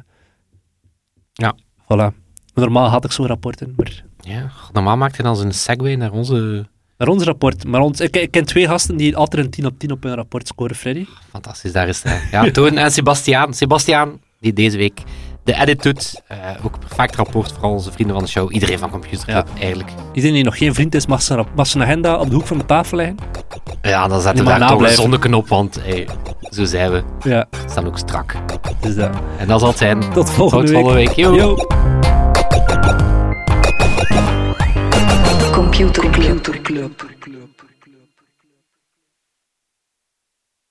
Ja. 1.34 1.56
Voilà. 1.84 2.16
Normaal 2.54 2.88
had 2.90 3.06
ik 3.06 3.12
zo'n 3.12 3.28
rapporten, 3.28 3.74
maar 3.78 4.04
Ja, 4.20 4.52
normaal 4.74 4.98
maakt 4.98 5.16
hij 5.16 5.26
dan 5.26 5.36
zijn 5.36 5.54
segue 5.54 5.96
naar 5.96 6.12
onze 6.12 6.68
Naar 6.98 7.08
ons 7.08 7.24
rapport. 7.24 7.66
Maar 7.68 7.82
ons, 7.82 8.00
ik, 8.00 8.16
ik 8.18 8.32
ken 8.32 8.46
twee 8.46 8.68
gasten 8.68 8.98
die 8.98 9.16
altijd 9.18 9.46
een 9.46 9.52
10 9.52 9.66
op 9.66 9.80
10 9.80 9.92
op 9.92 10.04
hun 10.04 10.16
rapport 10.16 10.48
scoren, 10.48 10.76
Freddy. 10.76 11.06
Fantastisch, 11.30 11.72
daar 11.72 11.88
is 11.88 12.04
hè. 12.04 12.18
Ja, 12.32 12.52
Toon 12.52 12.78
en 12.78 12.92
Sebastiaan. 12.92 13.54
Sebastiaan, 13.54 14.20
die 14.46 14.54
deze 14.54 14.78
week 14.78 15.02
de 15.44 15.54
edit 15.62 15.84
doet. 15.84 16.22
Eh, 16.28 16.38
ook 16.64 16.74
een 16.74 16.80
perfect 16.88 17.16
rapport 17.16 17.52
voor 17.52 17.64
al 17.64 17.72
onze 17.72 17.92
vrienden 17.92 18.16
van 18.16 18.26
de 18.26 18.32
show. 18.32 18.54
Iedereen 18.54 18.80
van 18.80 18.90
Computer 18.90 19.26
Club, 19.28 19.48
eigenlijk. 19.60 19.90
Iedereen 20.14 20.36
die 20.36 20.44
nog 20.46 20.58
geen 20.58 20.74
vriend 20.74 20.96
is, 20.96 21.06
mag 21.06 21.22
zijn, 21.22 21.38
rap- 21.38 21.56
mag 21.56 21.68
zijn 21.68 21.84
agenda 21.84 22.16
op 22.20 22.30
de 22.30 22.36
hoek 22.36 22.46
van 22.48 22.58
de 22.58 22.66
tafel 22.66 22.98
leggen. 22.98 23.16
Ja, 23.82 24.08
dan 24.08 24.22
zetten 24.22 24.46
we 24.46 24.58
daar 24.60 24.70
toch 24.70 24.82
een 24.82 24.90
zonneknop, 24.90 25.48
want 25.48 25.80
hey, 25.84 26.08
zo 26.50 26.64
zijn 26.66 26.92
we. 26.92 27.04
Ja, 27.30 27.46
We 27.50 27.58
staan 27.70 27.88
ook 27.88 27.98
strak. 27.98 28.36
dus 28.82 28.96
dat. 28.96 29.10
En 29.38 29.48
dat 29.48 29.60
zal 29.60 29.70
het 29.70 29.78
zijn. 29.78 30.00
Tot 30.14 30.30
volgende 30.30 30.64
Tot 30.64 30.74
volgende 30.74 30.98
week. 31.00 31.12
Yo. 31.12 31.36
Yo. 31.36 31.58
Computer 35.52 36.62
Club. 36.62 37.06